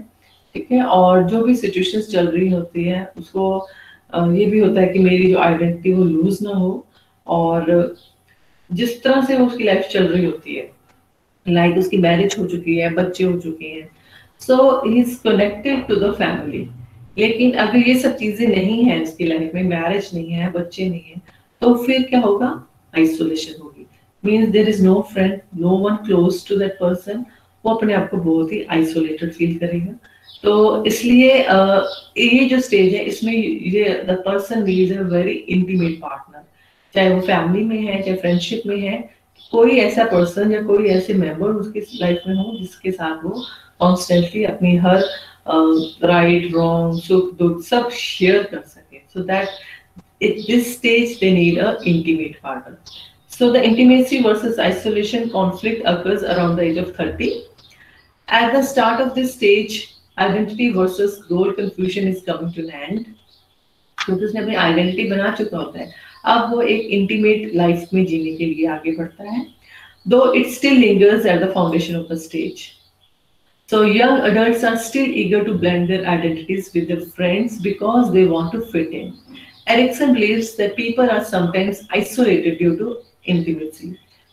ठीक 0.55 0.71
है? 0.71 0.83
और 0.83 1.23
जो 1.23 1.43
भी 1.43 1.55
सिचुएशंस 1.55 2.11
चल 2.11 2.27
रही 2.27 2.49
होती 2.49 2.83
है, 2.83 3.11
उसको 3.17 3.67
ये 4.33 4.45
भी 4.45 4.59
होता 4.59 4.81
है 4.81 4.87
कि 4.87 4.99
मेरी 4.99 5.31
जो 5.31 5.39
आइडेंटिटी 5.39 5.93
वो 5.93 6.03
लूज 6.03 6.37
ना 6.43 6.51
हो। 6.51 6.85
और 7.27 7.95
जिस 8.69 9.01
तरह 9.03 9.25
से 9.25 9.37
उसकी 9.37 9.63
लाइफ 9.63 9.87
चल 9.91 10.07
रही 10.07 10.25
होती 10.25 10.55
है 10.55 10.69
लाइक 11.45 11.77
उसकी 11.77 11.97
मैरिज 11.97 12.35
हो 12.39 12.45
चुकी 12.47 12.75
है, 12.77 12.93
बच्चे 12.93 13.23
हो 13.23 13.37
चुके 13.39 13.65
हैं 13.65 13.89
so 14.41 14.55
he 14.85 14.99
is 14.99 15.17
connected 15.23 15.87
to 15.87 15.95
the 15.95 16.11
family 16.15 16.67
लेकिन 17.17 17.51
अगर 17.59 17.87
ये 17.87 17.95
सब 17.99 18.15
चीज़ें 18.17 18.47
नहीं 18.47 18.83
है 18.83 19.01
उसकी 19.03 19.25
लाइफ 19.25 19.51
में 19.55 19.63
मैरिज 19.63 20.09
नहीं 20.13 20.31
है, 20.31 20.51
बच्चे 20.51 20.89
नहीं 20.89 21.01
है 21.01 21.21
तो 21.61 21.73
फिर 21.75 22.03
क्या 22.03 22.19
होगा? 22.19 22.47
आइसोलेशन 22.93 23.61
होगी। 23.61 23.85
Means 24.23 24.49
there 24.49 24.69
is 24.69 24.83
no 24.85 24.99
friend 25.13 25.39
no 25.59 25.77
one 25.79 25.95
close 26.05 26.47
to 26.47 26.55
that 26.57 26.77
person 26.81 27.25
वो 27.65 27.73
अपने 27.73 27.93
आप 27.93 28.09
को 28.11 28.17
बहुत 28.17 28.51
ही 28.51 28.63
आइसोलेटेड 28.71 29.31
फील 29.33 29.57
करेगा। 29.57 29.93
तो 30.43 30.85
इसलिए 30.85 31.33
ये 32.17 32.45
जो 32.49 32.59
स्टेज 32.61 32.93
है, 32.93 33.03
इसमें 33.05 33.33
ये 33.33 33.89
the 34.07 34.21
person 34.25 34.63
needs 34.63 34.97
a 34.97 35.01
very 35.09 35.31
intimate 35.31 35.99
partner 36.01 36.43
चाहे 36.95 37.09
वो 37.13 37.21
फैमिली 37.21 37.63
में 37.65 37.81
है, 37.81 38.01
चाहे 38.01 38.15
फ्रेंडशिप 38.17 38.63
में 38.67 38.79
है, 38.79 38.97
कोई 39.51 39.77
ऐसा 39.79 40.03
पर्सन 40.11 40.51
या 40.51 40.61
कोई 40.63 40.87
ऐसे 40.89 41.13
मेंबर 41.13 41.47
उसकी 41.47 41.79
लाइफ 41.99 42.23
में 42.27 42.35
हो 42.35 42.57
जिसके 42.57 42.91
साथ 42.91 43.23
वो 43.23 43.43
कॉन्स्टेंटली 43.79 44.43
अपनी 44.45 44.75
हर 44.77 45.03
राइट 46.03 46.51
रॉन्ग 46.53 46.99
सुख, 47.01 47.33
दुख 47.37 47.61
सब 47.65 47.89
शेयर 47.91 48.43
कर 48.43 48.61
सके। 48.61 48.97
So 49.13 49.23
that 49.23 49.47
it 50.21 50.45
this 50.47 50.73
stage 50.73 51.17
they 51.21 51.31
need 51.31 51.59
a 51.59 51.77
intimate 51.87 52.39
partner 52.43 52.77
So 53.31 53.47
the 53.51 53.59
intimacy 53.65 54.17
versus 54.21 54.59
isolation 54.59 55.29
conflict 55.29 55.81
occurs 55.91 56.23
around 56.23 56.57
the 56.57 56.63
age 56.63 56.77
of 56.77 56.89
30 56.95 57.29
At 58.30 58.52
the 58.52 58.62
start 58.62 59.00
of 59.00 59.14
this 59.14 59.34
stage, 59.34 59.94
identity 60.18 60.72
versus 60.72 61.22
role 61.30 61.52
confusion 61.52 62.08
is 62.08 62.22
coming 62.22 62.52
to 62.52 62.62
an 62.62 62.70
end. 62.70 63.06
क्योंकि 63.98 64.24
उसने 64.24 64.40
अपनी 64.40 64.54
identity 64.54 65.08
बना 65.10 65.30
चुका 65.38 65.58
होता 65.58 65.78
है 65.80 65.92
अब 66.32 66.50
वो 66.50 66.60
एक 66.62 66.90
इंटीमेट 66.98 67.54
लाइफ 67.54 67.88
में 67.94 68.04
जीने 68.06 68.36
के 68.36 68.46
लिए 68.46 68.66
आगे 68.74 68.92
बढ़ता 68.96 69.30
है 69.30 69.46
though 70.08 70.32
it 70.40 70.46
still 70.54 70.78
lingers 70.80 71.26
at 71.26 71.40
the 71.42 71.52
foundation 71.54 71.96
of 71.96 72.10
the 72.12 72.18
stage 72.28 72.66
So 73.68 73.78
young 73.82 74.20
adults 74.26 74.60
are 74.62 74.76
still 74.78 75.06
eager 75.20 75.38
to 75.46 75.52
blend 75.62 75.88
their 75.92 76.04
identities 76.10 76.68
with 76.74 76.84
their 76.90 77.06
friends 77.14 77.54
because 77.62 78.12
they 78.12 78.22
want 78.32 78.52
to 78.52 78.60
fit 78.74 78.92
in. 78.98 79.08
Erickson 79.66 80.12
believes 80.18 80.50
that 80.58 80.76
people 80.76 81.10
are 81.14 81.24
sometimes 81.30 81.80
isolated 81.98 82.60
due 82.60 82.76
to 82.82 82.92
intimacy. 83.24 83.88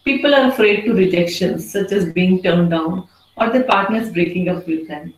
People 0.06 0.36
are 0.36 0.44
afraid 0.50 0.84
to 0.86 0.94
rejections 0.94 1.72
such 1.72 1.96
as 2.00 2.06
being 2.20 2.44
turned 2.44 2.70
down 2.76 3.02
or 3.41 3.51
their 3.51 3.65
partners 3.65 4.13
breaking 4.13 4.49
up 4.49 4.67
with 4.67 4.89
them. 4.89 5.15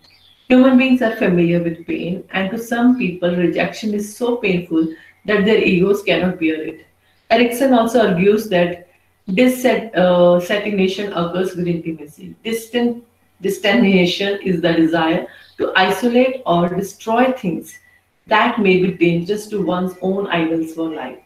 Human 0.49 0.77
beings 0.79 1.03
are 1.03 1.17
familiar 1.17 1.63
with 1.63 1.87
pain, 1.87 2.25
and 2.33 2.51
to 2.51 2.59
some 2.59 2.99
people, 2.99 3.37
rejection 3.37 3.95
is 3.95 4.17
so 4.17 4.37
painful 4.37 4.89
that 5.27 5.45
their 5.45 5.59
egos 5.59 6.03
cannot 6.03 6.41
bear 6.41 6.63
it. 6.63 6.87
Erickson 7.31 7.73
also 7.73 8.09
argues 8.09 8.49
that 8.49 8.89
dissatisfaction 9.33 11.13
uh, 11.13 11.29
occurs 11.29 11.55
with 11.55 11.69
intimacy. 11.69 12.35
Distant, 12.43 13.05
distinction 13.41 14.41
is 14.43 14.61
the 14.61 14.73
desire 14.73 15.27
to 15.59 15.73
isolate 15.77 16.43
or 16.47 16.69
destroy 16.69 17.33
things 17.33 17.79
that 18.27 18.59
may 18.59 18.83
be 18.83 18.93
dangerous 18.93 19.47
to 19.49 19.63
one's 19.65 19.95
own 20.03 20.27
ideals 20.29 20.75
for 20.75 20.89
life. 20.89 21.19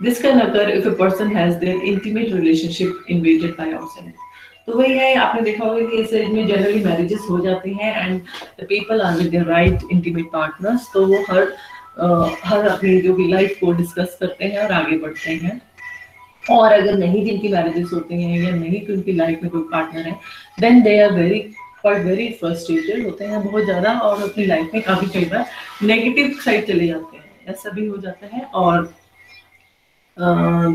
This 0.00 0.20
can 0.20 0.40
occur 0.40 0.68
if 0.68 0.86
a 0.86 0.92
person 0.92 1.30
has 1.34 1.58
their 1.58 1.82
intimate 1.82 2.32
relationship 2.32 2.94
invaded 3.08 3.56
by 3.56 3.72
outside. 3.72 4.14
तो 4.70 4.78
वही 4.78 4.92
है 4.94 5.14
आपने 5.18 5.40
देखा 5.42 5.64
होगा 5.64 5.86
कि 5.86 5.96
इस 6.02 6.12
as 6.14 6.28
में 6.32 6.46
generally 6.46 6.82
marriages 6.84 7.26
हो 7.30 7.38
जाती 7.40 7.72
हैं 7.74 7.94
and 8.00 8.20
the 8.60 8.66
people 8.68 9.00
are 9.02 9.16
with 9.16 9.34
right 9.48 9.80
intimate 9.92 10.26
partners 10.32 10.86
तो 10.94 11.06
वो 11.06 11.22
हर 11.30 11.42
uh, 12.02 12.28
हर 12.44 12.66
अपनी 12.68 13.00
जो 13.00 13.14
भी 13.14 13.26
लाइफ 13.28 13.56
को 13.60 13.72
डिस्कस 13.72 14.16
करते 14.20 14.44
हैं 14.44 14.58
और 14.58 14.72
आगे 14.72 14.98
बढ़ते 14.98 15.30
हैं। 15.32 15.60
और 16.50 16.72
अगर 16.72 16.98
नहीं 16.98 17.24
जिनकी 17.24 17.48
मैरिजेस 17.48 17.90
होती 17.92 18.22
हैं 18.22 18.38
या 18.38 18.54
नहीं 18.54 18.80
कि 18.80 18.92
उनकी 18.92 19.12
लाइफ 19.12 19.42
में 19.42 19.50
कोई 19.50 19.62
पार्टनर 19.72 20.06
है 20.08 20.14
then 20.60 20.80
they 20.82 20.98
are 21.02 21.12
very 21.12 21.40
but 21.86 22.04
very 22.04 22.28
frustrated 22.40 23.04
होते 23.06 23.24
हैं 23.24 23.42
बहुत 23.44 23.64
ज़्यादा 23.64 23.92
और 24.00 24.22
अपनी 24.22 24.46
लाइफ 24.46 24.70
में 24.74 24.82
काफ़ी 24.82 25.06
कई 25.08 25.24
बार 25.24 25.46
नेगेटिव 25.82 26.38
साइड 26.44 26.66
चले 26.66 26.86
जाते 26.86 27.16
हैं। 27.16 27.24
ऐसा 27.48 27.70
भी 27.70 27.86
हो 27.86 27.96
जाता 27.96 28.36
है 28.36 28.42
और 28.54 28.92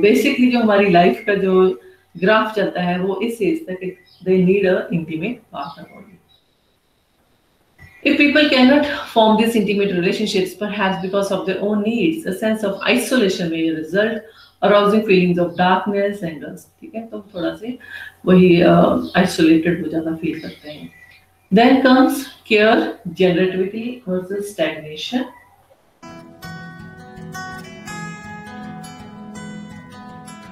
बेसिकली 0.01 0.51
जो 0.51 0.59
हमारी 0.59 0.89
लाइफ 0.89 1.23
का 1.27 1.33
जो 1.35 1.53
ग्राफ 2.19 2.55
चलता 2.55 2.81
है 2.81 2.99
वो 2.99 3.19
इस 3.23 3.41
एज 3.41 3.65
तक 3.67 3.79
they 4.25 4.37
need 4.43 4.67
a 4.67 4.87
intimate 4.93 5.41
partner 5.53 5.97
only 5.97 6.13
If 8.09 8.17
people 8.17 8.47
cannot 8.49 8.85
form 9.11 9.37
these 9.37 9.55
intimate 9.55 9.91
relationships, 9.91 10.53
perhaps 10.53 11.01
because 11.03 11.31
of 11.31 11.47
their 11.47 11.59
own 11.59 11.81
needs, 11.81 12.27
a 12.27 12.33
sense 12.41 12.63
of 12.63 12.79
isolation 12.81 13.49
may 13.49 13.71
result, 13.71 14.19
arousing 14.61 15.01
feelings 15.07 15.39
of 15.39 15.55
darkness 15.61 16.21
and 16.21 16.43
dust. 16.43 16.67
ठीक 16.81 16.93
है 16.95 17.05
तो 17.13 17.21
थोड़ा 17.33 17.55
से 17.55 17.77
वही 18.25 18.51
isolated 19.23 19.81
हो 19.81 19.89
ज़्यादा 19.89 20.13
feel 20.19 20.39
करते 20.41 20.69
हैं. 20.69 20.91
Then 21.51 21.81
comes 21.87 22.21
care, 22.51 22.99
generativity 23.23 23.87
versus 24.05 24.53
stagnation. 24.53 25.25